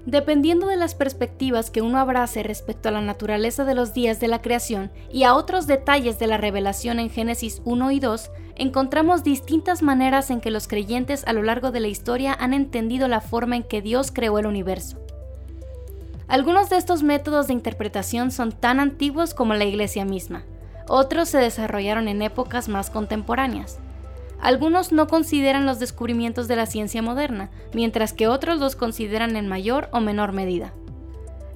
Dependiendo 0.08 0.68
de 0.68 0.78
las 0.78 0.94
perspectivas 0.94 1.70
que 1.70 1.82
uno 1.82 1.98
abrace 1.98 2.42
respecto 2.42 2.88
a 2.88 2.92
la 2.92 3.02
naturaleza 3.02 3.66
de 3.66 3.74
los 3.74 3.92
días 3.92 4.20
de 4.20 4.28
la 4.28 4.40
creación 4.40 4.90
y 5.12 5.24
a 5.24 5.34
otros 5.34 5.66
detalles 5.66 6.18
de 6.18 6.26
la 6.26 6.38
revelación 6.38 6.98
en 6.98 7.10
Génesis 7.10 7.60
1 7.66 7.90
y 7.90 8.00
2, 8.00 8.30
encontramos 8.56 9.22
distintas 9.22 9.82
maneras 9.82 10.30
en 10.30 10.40
que 10.40 10.50
los 10.50 10.66
creyentes 10.66 11.24
a 11.26 11.34
lo 11.34 11.42
largo 11.42 11.72
de 11.72 11.80
la 11.80 11.88
historia 11.88 12.34
han 12.40 12.54
entendido 12.54 13.06
la 13.06 13.20
forma 13.20 13.56
en 13.56 13.64
que 13.64 13.82
Dios 13.82 14.10
creó 14.10 14.38
el 14.38 14.46
universo. 14.46 14.96
Algunos 16.26 16.70
de 16.70 16.78
estos 16.78 17.02
métodos 17.02 17.48
de 17.48 17.52
interpretación 17.52 18.30
son 18.30 18.52
tan 18.52 18.80
antiguos 18.80 19.34
como 19.34 19.52
la 19.52 19.66
Iglesia 19.66 20.06
misma. 20.06 20.42
Otros 20.88 21.28
se 21.28 21.36
desarrollaron 21.36 22.08
en 22.08 22.22
épocas 22.22 22.70
más 22.70 22.88
contemporáneas. 22.88 23.78
Algunos 24.40 24.92
no 24.92 25.08
consideran 25.08 25.66
los 25.66 25.78
descubrimientos 25.78 26.46
de 26.46 26.56
la 26.56 26.66
ciencia 26.66 27.02
moderna, 27.02 27.50
mientras 27.72 28.12
que 28.12 28.28
otros 28.28 28.60
los 28.60 28.76
consideran 28.76 29.36
en 29.36 29.48
mayor 29.48 29.88
o 29.92 30.00
menor 30.00 30.32
medida. 30.32 30.72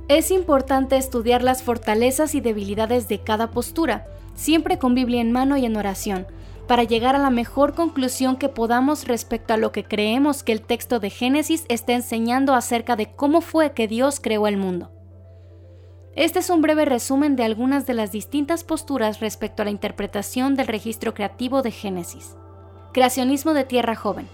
Es 0.09 0.31
importante 0.31 0.97
estudiar 0.97 1.43
las 1.43 1.63
fortalezas 1.63 2.35
y 2.35 2.41
debilidades 2.41 3.09
de 3.09 3.21
cada 3.21 3.51
postura, 3.51 4.07
siempre 4.35 4.79
con 4.79 4.95
Biblia 4.95 5.21
en 5.21 5.31
mano 5.31 5.57
y 5.57 5.65
en 5.65 5.77
oración, 5.77 6.27
para 6.67 6.83
llegar 6.83 7.15
a 7.15 7.21
la 7.21 7.31
mejor 7.31 7.75
conclusión 7.75 8.37
que 8.37 8.49
podamos 8.49 9.07
respecto 9.07 9.55
a 9.55 9.57
lo 9.57 9.73
que 9.73 9.85
creemos 9.85 10.43
que 10.43 10.53
el 10.53 10.63
texto 10.63 11.01
de 11.01 11.11
Génesis 11.11 11.65
está 11.69 11.93
enseñando 11.93 12.55
acerca 12.55 12.97
de 12.97 13.13
cómo 13.13 13.41
fue 13.41 13.73
que 13.73 13.89
Dios 13.89 14.21
creó 14.21 14.47
el 14.47 14.57
mundo. 14.57 14.91
Este 16.15 16.41
es 16.41 16.51
un 16.51 16.61
breve 16.61 16.85
resumen 16.85 17.37
de 17.37 17.45
algunas 17.45 17.87
de 17.87 17.95
las 17.95 18.13
distintas 18.13 18.65
posturas 18.65 19.21
respecto 19.21 19.63
a 19.63 19.65
la 19.65 19.71
interpretación 19.71 20.57
del 20.57 20.67
registro 20.67 21.15
creativo 21.15 21.63
de 21.63 21.71
Génesis. 21.71 22.37
Creacionismo 22.93 23.55
de 23.55 23.65
tierra 23.65 23.97
joven. 23.97 24.29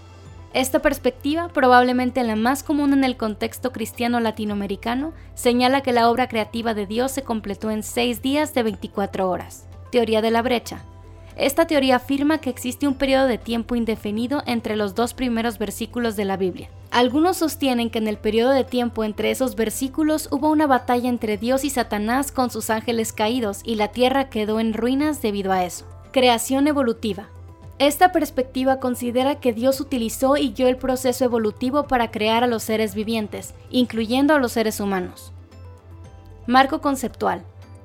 Esta 0.53 0.79
perspectiva, 0.79 1.47
probablemente 1.47 2.23
la 2.23 2.35
más 2.35 2.61
común 2.61 2.91
en 2.91 3.05
el 3.05 3.15
contexto 3.15 3.71
cristiano 3.71 4.19
latinoamericano, 4.19 5.13
señala 5.33 5.81
que 5.81 5.93
la 5.93 6.09
obra 6.09 6.27
creativa 6.27 6.73
de 6.73 6.85
Dios 6.85 7.11
se 7.11 7.21
completó 7.21 7.71
en 7.71 7.83
seis 7.83 8.21
días 8.21 8.53
de 8.53 8.63
24 8.63 9.29
horas. 9.29 9.65
Teoría 9.91 10.21
de 10.21 10.31
la 10.31 10.41
brecha. 10.41 10.83
Esta 11.37 11.67
teoría 11.67 11.95
afirma 11.95 12.39
que 12.39 12.49
existe 12.49 12.85
un 12.85 12.95
periodo 12.95 13.27
de 13.27 13.37
tiempo 13.37 13.75
indefinido 13.75 14.43
entre 14.45 14.75
los 14.75 14.93
dos 14.93 15.13
primeros 15.13 15.57
versículos 15.57 16.17
de 16.17 16.25
la 16.25 16.35
Biblia. 16.35 16.69
Algunos 16.91 17.37
sostienen 17.37 17.89
que 17.89 17.99
en 17.99 18.09
el 18.09 18.17
periodo 18.17 18.49
de 18.49 18.65
tiempo 18.65 19.05
entre 19.05 19.31
esos 19.31 19.55
versículos 19.55 20.27
hubo 20.31 20.49
una 20.49 20.67
batalla 20.67 21.07
entre 21.07 21.37
Dios 21.37 21.63
y 21.63 21.69
Satanás 21.69 22.33
con 22.33 22.49
sus 22.49 22.69
ángeles 22.69 23.13
caídos 23.13 23.61
y 23.63 23.75
la 23.75 23.89
tierra 23.89 24.29
quedó 24.29 24.59
en 24.59 24.73
ruinas 24.73 25.21
debido 25.21 25.53
a 25.53 25.63
eso. 25.63 25.85
Creación 26.11 26.67
evolutiva. 26.67 27.29
Esta 27.79 28.11
perspectiva 28.11 28.81
considera 28.81 29.39
que 29.39 29.53
Dios 29.53 29.79
utilizó 29.79 30.35
y 30.35 30.51
guió 30.51 30.67
el 30.67 30.75
proceso 30.75 31.23
evolutivo 31.23 31.87
para 31.87 32.11
crear 32.11 32.43
a 32.43 32.47
los 32.47 32.61
seres 32.63 32.93
vivientes, 32.93 33.53
incluyendo 33.69 34.35
a 34.35 34.39
los 34.39 34.51
seres 34.51 34.81
humanos. 34.81 35.31
Marco 36.45 36.81
conceptual. 36.81 37.41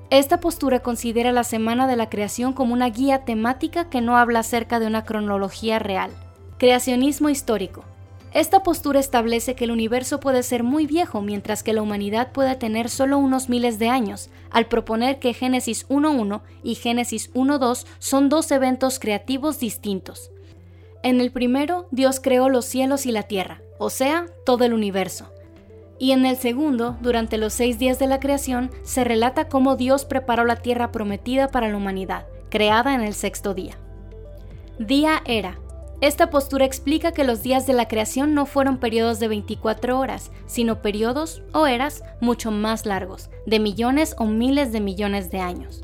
Esta 0.09 0.41
postura 0.41 0.81
considera 0.81 1.31
la 1.31 1.45
semana 1.45 1.87
de 1.87 1.95
la 1.95 2.09
creación 2.09 2.51
como 2.51 2.73
una 2.73 2.89
guía 2.89 3.23
temática 3.23 3.89
que 3.89 4.01
no 4.01 4.17
habla 4.17 4.39
acerca 4.39 4.81
de 4.81 4.87
una 4.87 5.05
cronología 5.05 5.79
real. 5.79 6.11
Creacionismo 6.57 7.29
histórico. 7.29 7.85
Esta 8.35 8.63
postura 8.63 8.99
establece 8.99 9.55
que 9.55 9.63
el 9.63 9.71
universo 9.71 10.19
puede 10.19 10.43
ser 10.43 10.61
muy 10.61 10.85
viejo 10.87 11.21
mientras 11.21 11.63
que 11.63 11.71
la 11.71 11.81
humanidad 11.81 12.33
puede 12.33 12.57
tener 12.57 12.89
solo 12.89 13.17
unos 13.17 13.47
miles 13.47 13.79
de 13.79 13.87
años, 13.87 14.29
al 14.51 14.65
proponer 14.65 15.19
que 15.19 15.33
Génesis 15.33 15.87
1.1 15.87 16.41
y 16.61 16.75
Génesis 16.75 17.33
1.2 17.33 17.85
son 17.97 18.27
dos 18.27 18.51
eventos 18.51 18.99
creativos 18.99 19.57
distintos. 19.59 20.31
En 21.01 21.21
el 21.21 21.31
primero, 21.31 21.87
Dios 21.91 22.19
creó 22.19 22.49
los 22.49 22.65
cielos 22.65 23.05
y 23.05 23.13
la 23.13 23.23
tierra, 23.23 23.61
o 23.77 23.89
sea, 23.89 24.25
todo 24.45 24.65
el 24.65 24.73
universo. 24.73 25.31
Y 25.97 26.11
en 26.11 26.25
el 26.25 26.35
segundo, 26.35 26.97
durante 26.99 27.37
los 27.37 27.53
seis 27.53 27.79
días 27.79 27.99
de 27.99 28.07
la 28.07 28.19
creación, 28.19 28.69
se 28.83 29.05
relata 29.05 29.47
cómo 29.47 29.77
Dios 29.77 30.03
preparó 30.03 30.43
la 30.43 30.57
tierra 30.57 30.91
prometida 30.91 31.47
para 31.47 31.69
la 31.69 31.77
humanidad, 31.77 32.25
creada 32.49 32.95
en 32.95 32.99
el 32.99 33.13
sexto 33.13 33.53
día. 33.53 33.77
Día 34.77 35.21
era. 35.23 35.57
Esta 36.05 36.29
postura 36.29 36.65
explica 36.65 37.13
que 37.13 37.23
los 37.23 37.41
días 37.41 37.65
de 37.65 37.73
la 37.73 37.87
creación 37.87 38.35
no 38.35 38.45
fueron 38.45 38.77
periodos 38.77 39.19
de 39.19 39.27
24 39.27 39.99
horas, 39.99 40.29
sino 40.45 40.83
periodos 40.83 41.41
o 41.51 41.65
eras 41.65 42.03
mucho 42.21 42.51
más 42.51 42.85
largos, 42.85 43.31
de 43.47 43.59
millones 43.59 44.15
o 44.19 44.25
miles 44.25 44.71
de 44.71 44.81
millones 44.81 45.31
de 45.31 45.39
años. 45.39 45.81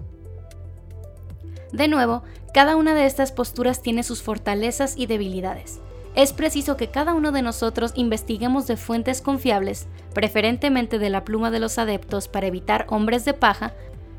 De 1.71 1.87
nuevo, 1.87 2.21
cada 2.53 2.75
una 2.75 2.93
de 2.93 3.07
estas 3.07 3.31
posturas 3.31 3.81
tiene 3.81 4.03
sus 4.03 4.21
fortalezas 4.21 4.95
y 4.95 5.07
debilidades 5.07 5.81
es 6.13 6.33
preciso 6.33 6.75
que 6.75 6.89
cada 6.89 7.13
uno 7.13 7.31
de 7.31 7.41
nosotros 7.41 7.93
investiguemos 7.95 8.67
de 8.67 8.75
fuentes 8.75 9.21
confiables, 9.21 9.87
preferentemente 10.13 10.99
de 10.99 11.09
la 11.09 11.23
pluma 11.23 11.51
de 11.51 11.59
los 11.59 11.77
adeptos 11.77 12.27
para 12.27 12.47
evitar 12.47 12.85
hombres 12.89 13.23
de 13.23 13.33
paja, 13.33 13.73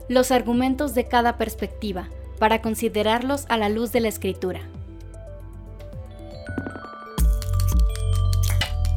los 0.09 0.31
argumentos 0.31 0.95
de 0.95 1.05
cada 1.05 1.37
perspectiva, 1.37 2.09
para 2.39 2.63
considerarlos 2.63 3.45
a 3.51 3.59
la 3.59 3.69
luz 3.69 3.93
de 3.93 4.01
la 4.01 4.09
escritura. 4.09 4.63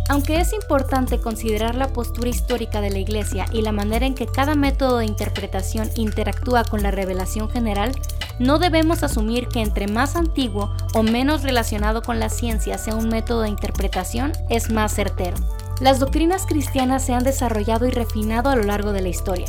Aunque 0.08 0.40
es 0.40 0.54
importante 0.54 1.20
considerar 1.20 1.76
la 1.76 1.88
postura 1.88 2.30
histórica 2.30 2.80
de 2.80 2.92
la 2.92 3.00
Iglesia 3.00 3.46
y 3.52 3.62
la 3.64 3.72
manera 3.72 4.06
en 4.06 4.14
que 4.14 4.28
cada 4.28 4.54
método 4.54 5.00
de 5.00 5.06
interpretación 5.06 5.90
interactúa 5.96 6.64
con 6.64 6.84
la 6.84 6.92
revelación 6.92 7.50
general, 7.50 7.92
no 8.38 8.60
debemos 8.60 9.02
asumir 9.02 9.48
que 9.48 9.62
entre 9.62 9.88
más 9.88 10.16
antiguo 10.16 10.72
o 10.94 11.02
menos 11.02 11.42
relacionado 11.42 12.04
con 12.04 12.20
la 12.20 12.30
ciencia 12.30 12.78
sea 12.78 12.96
un 12.96 13.08
método 13.08 13.42
de 13.42 13.50
interpretación, 13.50 14.32
es 14.50 14.70
más 14.70 14.94
certero. 14.94 15.38
Las 15.82 16.00
doctrinas 16.00 16.46
cristianas 16.46 17.04
se 17.04 17.14
han 17.14 17.24
desarrollado 17.24 17.88
y 17.88 17.92
refinado 17.92 18.50
a 18.50 18.56
lo 18.56 18.64
largo 18.64 18.92
de 18.92 19.02
la 19.02 19.10
historia. 19.10 19.48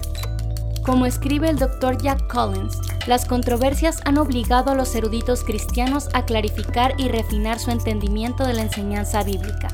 Como 0.85 1.05
escribe 1.05 1.51
el 1.51 1.59
Dr. 1.59 1.99
Jack 1.99 2.33
Collins, 2.33 2.79
las 3.07 3.27
controversias 3.27 3.99
han 4.05 4.19
obligado 4.19 4.71
a 4.71 4.75
los 4.75 4.95
eruditos 4.95 5.45
cristianos 5.45 6.09
a 6.14 6.25
clarificar 6.25 6.95
y 6.97 7.09
refinar 7.09 7.59
su 7.59 7.71
entendimiento 7.71 8.45
de 8.45 8.55
la 8.55 8.62
enseñanza 8.62 9.23
bíblica. 9.23 9.69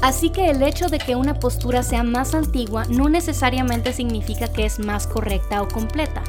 Así 0.00 0.30
que 0.30 0.50
el 0.50 0.62
hecho 0.62 0.86
de 0.88 0.98
que 0.98 1.16
una 1.16 1.34
postura 1.34 1.82
sea 1.82 2.04
más 2.04 2.34
antigua 2.34 2.84
no 2.88 3.08
necesariamente 3.08 3.92
significa 3.92 4.48
que 4.48 4.64
es 4.64 4.78
más 4.78 5.06
correcta 5.06 5.60
o 5.60 5.68
completa. 5.68 6.22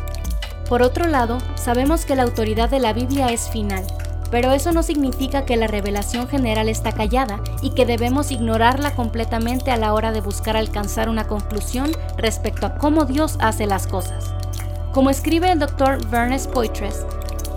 Por 0.67 0.81
otro 0.81 1.07
lado, 1.07 1.37
sabemos 1.55 2.05
que 2.05 2.15
la 2.15 2.23
autoridad 2.23 2.69
de 2.69 2.79
la 2.79 2.93
Biblia 2.93 3.27
es 3.27 3.49
final, 3.49 3.85
pero 4.31 4.51
eso 4.53 4.71
no 4.71 4.83
significa 4.83 5.45
que 5.45 5.57
la 5.57 5.67
revelación 5.67 6.27
general 6.27 6.69
está 6.69 6.91
callada 6.91 7.39
y 7.61 7.71
que 7.71 7.85
debemos 7.85 8.31
ignorarla 8.31 8.95
completamente 8.95 9.71
a 9.71 9.77
la 9.77 9.93
hora 9.93 10.11
de 10.11 10.21
buscar 10.21 10.57
alcanzar 10.57 11.09
una 11.09 11.27
conclusión 11.27 11.91
respecto 12.17 12.65
a 12.65 12.75
cómo 12.75 13.05
Dios 13.05 13.37
hace 13.39 13.65
las 13.65 13.87
cosas. 13.87 14.33
Como 14.93 15.09
escribe 15.09 15.51
el 15.51 15.59
Dr. 15.59 16.05
Vernes 16.09 16.47
Poitres, 16.47 17.05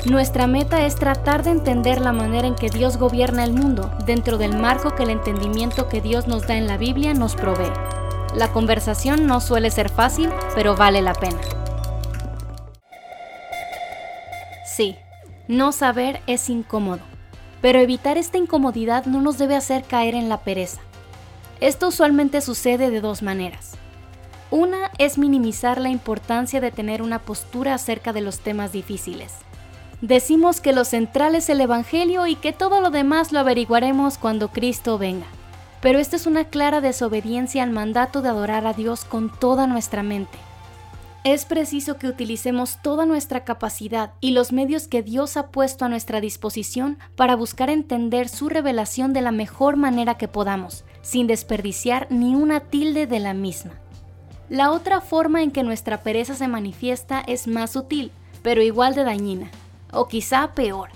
nuestra 0.05 0.49
meta 0.49 0.85
es 0.85 0.97
tratar 0.97 1.45
de 1.45 1.51
entender 1.51 2.01
la 2.01 2.13
manera 2.13 2.49
en 2.49 2.57
que 2.57 2.71
Dios 2.71 2.97
gobierna 2.97 3.45
el 3.45 3.53
mundo 3.53 3.93
dentro 4.05 4.37
del 4.37 4.59
marco 4.59 4.97
que 4.97 5.05
el 5.05 5.11
entendimiento 5.11 5.89
que 5.89 6.01
Dios 6.01 6.27
nos 6.27 6.47
da 6.49 6.57
en 6.57 6.67
la 6.67 6.77
Biblia 6.77 7.15
nos 7.15 7.37
provee. 7.37 7.71
La 8.35 8.53
conversación 8.53 9.27
no 9.27 9.41
suele 9.41 9.71
ser 9.71 9.91
fácil, 9.91 10.31
pero 10.57 10.75
vale 10.75 11.03
la 11.03 11.15
pena. 11.15 11.39
Sí, 14.65 14.97
no 15.47 15.71
saber 15.71 16.21
es 16.27 16.51
incómodo, 16.51 17.03
pero 17.61 17.79
evitar 17.79 18.19
esta 18.19 18.39
incomodidad 18.39 19.07
no 19.07 19.21
nos 19.21 19.39
debe 19.39 19.55
hacer 19.55 19.85
caer 19.85 20.17
en 20.17 20.29
la 20.29 20.39
pereza. 20.39 20.81
Esto 21.61 21.89
usualmente 21.89 22.41
sucede 22.41 22.91
de 22.91 23.01
dos 23.01 23.23
maneras. 23.23 23.77
Una 24.51 24.91
es 24.99 25.17
minimizar 25.17 25.81
la 25.81 25.91
importancia 25.91 26.61
de 26.61 26.73
tener 26.73 27.03
una 27.03 27.21
postura 27.21 27.75
acerca 27.75 28.13
de 28.13 28.21
los 28.21 28.41
temas 28.41 28.73
difíciles. 28.73 29.33
Decimos 30.03 30.61
que 30.61 30.73
lo 30.73 30.85
central 30.85 31.37
es 31.37 31.49
el 31.49 31.61
Evangelio 31.61 32.27
y 32.27 32.35
que 32.35 32.53
todo 32.53 32.81
lo 32.81 32.91
demás 32.91 33.31
lo 33.31 33.39
averiguaremos 33.39 34.19
cuando 34.19 34.49
Cristo 34.49 34.99
venga. 34.99 35.27
Pero 35.81 36.01
esta 36.01 36.17
es 36.17 36.27
una 36.27 36.47
clara 36.47 36.81
desobediencia 36.81 37.63
al 37.63 37.71
mandato 37.71 38.21
de 38.21 38.29
adorar 38.29 38.67
a 38.67 38.73
Dios 38.73 39.05
con 39.05 39.31
toda 39.31 39.69
nuestra 39.69 40.03
mente. 40.03 40.37
Es 41.23 41.45
preciso 41.45 41.99
que 41.99 42.09
utilicemos 42.09 42.83
toda 42.83 43.07
nuestra 43.07 43.45
capacidad 43.45 44.11
y 44.21 44.33
los 44.33 44.51
medios 44.51 44.89
que 44.89 45.05
Dios 45.05 45.37
ha 45.37 45.53
puesto 45.53 45.85
a 45.85 45.89
nuestra 45.89 46.21
disposición 46.21 46.99
para 47.15 47.37
buscar 47.37 47.71
entender 47.71 48.29
su 48.29 48.49
revelación 48.49 49.13
de 49.13 49.21
la 49.21 49.31
mejor 49.31 49.77
manera 49.77 50.19
que 50.19 50.27
podamos, 50.27 50.85
sin 51.03 51.29
desperdiciar 51.29 52.09
ni 52.11 52.35
una 52.35 52.59
tilde 52.59 53.07
de 53.07 53.21
la 53.21 53.35
misma. 53.35 53.75
La 54.49 54.73
otra 54.73 55.01
forma 55.01 55.45
en 55.45 55.53
que 55.53 55.63
nuestra 55.63 56.03
pereza 56.03 56.35
se 56.35 56.49
manifiesta 56.49 57.23
es 57.25 57.47
más 57.47 57.71
sutil, 57.71 58.11
pero 58.43 58.63
igual 58.63 58.97
de 58.97 59.05
dañina, 59.05 59.49
o 59.93 60.09
quizá 60.09 60.53
peor. 60.55 60.89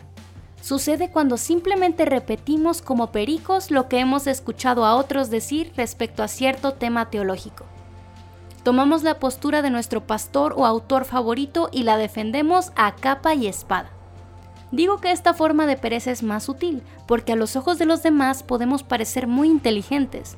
Sucede 0.60 1.10
cuando 1.10 1.36
simplemente 1.36 2.04
repetimos 2.04 2.82
como 2.82 3.12
pericos 3.12 3.70
lo 3.70 3.88
que 3.88 4.00
hemos 4.00 4.26
escuchado 4.26 4.84
a 4.84 4.96
otros 4.96 5.30
decir 5.30 5.72
respecto 5.76 6.22
a 6.22 6.28
cierto 6.28 6.72
tema 6.72 7.08
teológico. 7.08 7.64
Tomamos 8.64 9.04
la 9.04 9.20
postura 9.20 9.62
de 9.62 9.70
nuestro 9.70 10.04
pastor 10.04 10.54
o 10.56 10.66
autor 10.66 11.04
favorito 11.04 11.68
y 11.70 11.84
la 11.84 11.96
defendemos 11.96 12.72
a 12.74 12.96
capa 12.96 13.34
y 13.34 13.46
espada. 13.46 13.90
Digo 14.72 14.98
que 14.98 15.12
esta 15.12 15.34
forma 15.34 15.66
de 15.66 15.76
pereza 15.76 16.10
es 16.10 16.24
más 16.24 16.42
sutil, 16.42 16.82
porque 17.06 17.32
a 17.32 17.36
los 17.36 17.54
ojos 17.54 17.78
de 17.78 17.86
los 17.86 18.02
demás 18.02 18.42
podemos 18.42 18.82
parecer 18.82 19.28
muy 19.28 19.48
inteligentes. 19.48 20.36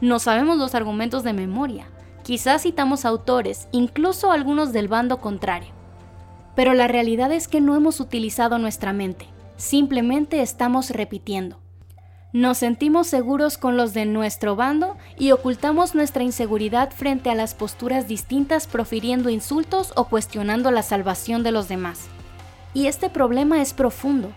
No 0.00 0.18
sabemos 0.18 0.56
los 0.56 0.74
argumentos 0.74 1.24
de 1.24 1.34
memoria, 1.34 1.88
Quizás 2.28 2.64
citamos 2.64 3.06
autores, 3.06 3.68
incluso 3.72 4.30
algunos 4.32 4.74
del 4.74 4.86
bando 4.86 5.18
contrario. 5.18 5.77
Pero 6.54 6.74
la 6.74 6.88
realidad 6.88 7.32
es 7.32 7.48
que 7.48 7.60
no 7.60 7.76
hemos 7.76 8.00
utilizado 8.00 8.58
nuestra 8.58 8.92
mente, 8.92 9.26
simplemente 9.56 10.42
estamos 10.42 10.90
repitiendo. 10.90 11.58
Nos 12.34 12.58
sentimos 12.58 13.06
seguros 13.06 13.56
con 13.56 13.78
los 13.78 13.94
de 13.94 14.04
nuestro 14.04 14.54
bando 14.54 14.98
y 15.18 15.30
ocultamos 15.30 15.94
nuestra 15.94 16.22
inseguridad 16.22 16.90
frente 16.92 17.30
a 17.30 17.34
las 17.34 17.54
posturas 17.54 18.06
distintas 18.06 18.66
profiriendo 18.66 19.30
insultos 19.30 19.94
o 19.96 20.04
cuestionando 20.04 20.70
la 20.70 20.82
salvación 20.82 21.42
de 21.42 21.52
los 21.52 21.68
demás. 21.68 22.08
Y 22.74 22.86
este 22.86 23.08
problema 23.08 23.62
es 23.62 23.72
profundo. 23.72 24.30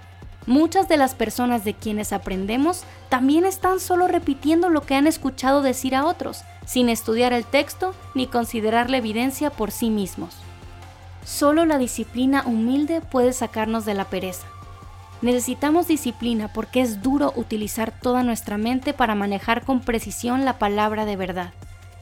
Muchas 0.47 0.87
de 0.87 0.95
las 0.95 1.15
personas 1.15 1.65
de 1.65 1.73
quienes 1.73 2.13
aprendemos 2.13 2.85
también 3.09 3.45
están 3.45 3.81
solo 3.81 4.07
repitiendo 4.07 4.69
lo 4.69 4.81
que 4.81 4.95
han 4.95 5.05
escuchado 5.05 5.61
decir 5.61 5.93
a 5.93 6.05
otros, 6.05 6.43
sin 6.65 6.87
estudiar 6.87 7.33
el 7.33 7.43
texto 7.43 7.93
ni 8.15 8.25
considerar 8.25 8.89
la 8.89 8.97
evidencia 8.97 9.49
por 9.49 9.69
sí 9.69 9.89
mismos. 9.89 10.40
Solo 11.23 11.65
la 11.65 11.77
disciplina 11.77 12.43
humilde 12.45 13.01
puede 13.01 13.33
sacarnos 13.33 13.85
de 13.85 13.93
la 13.93 14.05
pereza. 14.05 14.47
Necesitamos 15.21 15.87
disciplina 15.87 16.51
porque 16.51 16.81
es 16.81 17.03
duro 17.03 17.31
utilizar 17.35 17.91
toda 17.91 18.23
nuestra 18.23 18.57
mente 18.57 18.93
para 18.93 19.13
manejar 19.13 19.63
con 19.63 19.81
precisión 19.81 20.45
la 20.45 20.57
palabra 20.57 21.05
de 21.05 21.15
verdad. 21.15 21.53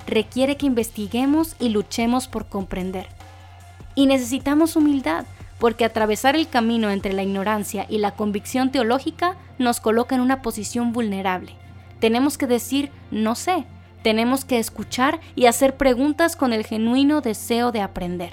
Requiere 0.07 0.55
que 0.55 0.65
investiguemos 0.65 1.55
y 1.59 1.69
luchemos 1.69 2.27
por 2.29 2.47
comprender. 2.47 3.07
Y 3.93 4.05
necesitamos 4.05 4.77
humildad 4.77 5.25
porque 5.59 5.83
atravesar 5.83 6.37
el 6.37 6.47
camino 6.47 6.89
entre 6.89 7.11
la 7.11 7.23
ignorancia 7.23 7.85
y 7.89 7.97
la 7.97 8.11
convicción 8.11 8.71
teológica 8.71 9.35
nos 9.57 9.81
coloca 9.81 10.15
en 10.15 10.21
una 10.21 10.41
posición 10.41 10.93
vulnerable. 10.93 11.53
Tenemos 11.99 12.37
que 12.37 12.47
decir 12.47 12.89
no 13.11 13.35
sé, 13.35 13.65
tenemos 14.01 14.45
que 14.45 14.59
escuchar 14.59 15.19
y 15.35 15.47
hacer 15.47 15.75
preguntas 15.75 16.37
con 16.37 16.53
el 16.53 16.65
genuino 16.65 17.19
deseo 17.19 17.73
de 17.73 17.81
aprender. 17.81 18.31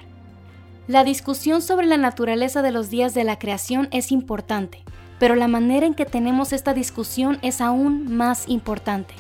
La 0.88 1.03
discusión 1.03 1.62
sobre 1.62 1.87
la 1.87 1.96
naturaleza 1.96 2.62
de 2.62 2.70
los 2.70 2.90
días 2.90 3.12
de 3.12 3.25
la 3.25 3.40
creación 3.40 3.88
es 3.90 4.12
importante, 4.12 4.85
pero 5.18 5.35
la 5.35 5.49
manera 5.49 5.85
en 5.85 5.94
que 5.94 6.05
tenemos 6.05 6.53
esta 6.53 6.75
discusión 6.75 7.40
es 7.42 7.61
aún 7.61 8.14
más 8.16 8.49
importante. 8.49 9.14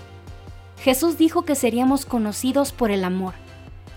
Jesús 0.78 1.18
dijo 1.18 1.42
que 1.42 1.56
seríamos 1.56 2.06
conocidos 2.06 2.70
por 2.70 2.92
el 2.92 3.02
amor. 3.02 3.34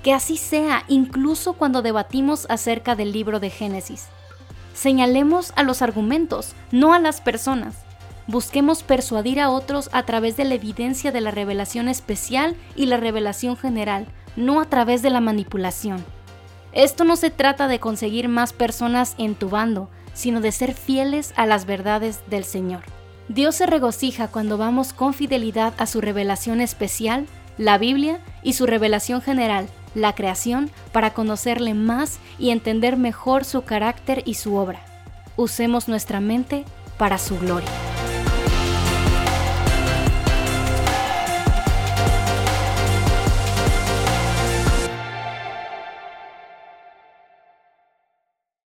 Que 0.02 0.14
así 0.14 0.36
sea 0.38 0.84
incluso 0.88 1.54
cuando 1.54 1.84
debatimos 1.84 2.48
acerca 2.50 2.96
del 2.96 3.12
libro 3.12 3.40
de 3.40 3.52
Génesis. 3.52 4.08
Señalemos 4.74 5.54
a 5.56 5.62
los 5.62 5.84
argumentos, 5.84 6.56
no 6.72 6.94
a 6.94 7.00
las 7.00 7.22
personas. 7.22 7.76
Busquemos 8.26 8.82
persuadir 8.82 9.40
a 9.40 9.52
otros 9.52 9.90
a 9.92 10.04
través 10.04 10.38
de 10.38 10.46
la 10.46 10.56
evidencia 10.56 11.12
de 11.12 11.22
la 11.22 11.30
revelación 11.30 11.88
especial 11.88 12.56
y 12.76 12.88
la 12.88 12.98
revelación 12.98 13.58
general, 13.58 14.08
no 14.36 14.60
a 14.60 14.66
través 14.66 15.04
de 15.04 15.12
la 15.12 15.22
manipulación. 15.22 16.04
Esto 16.72 17.04
no 17.04 17.16
se 17.16 17.32
trata 17.32 17.68
de 17.68 17.80
conseguir 17.80 18.28
más 18.28 18.54
personas 18.54 19.16
en 19.18 19.36
tu 19.36 19.50
bando, 19.50 19.90
sino 20.14 20.42
de 20.42 20.52
ser 20.52 20.74
fieles 20.74 21.34
a 21.36 21.46
las 21.46 21.66
verdades 21.66 22.22
del 22.30 22.44
Señor. 22.44 22.82
Dios 23.28 23.56
se 23.56 23.66
regocija 23.66 24.28
cuando 24.28 24.58
vamos 24.58 24.94
con 24.94 25.14
fidelidad 25.14 25.74
a 25.78 25.86
su 25.86 26.02
revelación 26.02 26.62
especial, 26.62 27.28
la 27.58 27.78
Biblia, 27.78 28.20
y 28.44 28.54
su 28.54 28.66
revelación 28.66 29.22
general, 29.22 29.68
la 29.96 30.14
creación, 30.16 30.72
para 30.92 31.14
conocerle 31.14 31.74
más 31.74 32.20
y 32.38 32.52
entender 32.52 32.98
mejor 32.98 33.46
su 33.46 33.64
carácter 33.64 34.24
y 34.26 34.36
su 34.36 34.56
obra. 34.56 34.82
Usemos 35.36 35.88
nuestra 35.88 36.20
mente 36.20 36.66
para 36.98 37.18
su 37.18 37.38
gloria. 37.40 37.70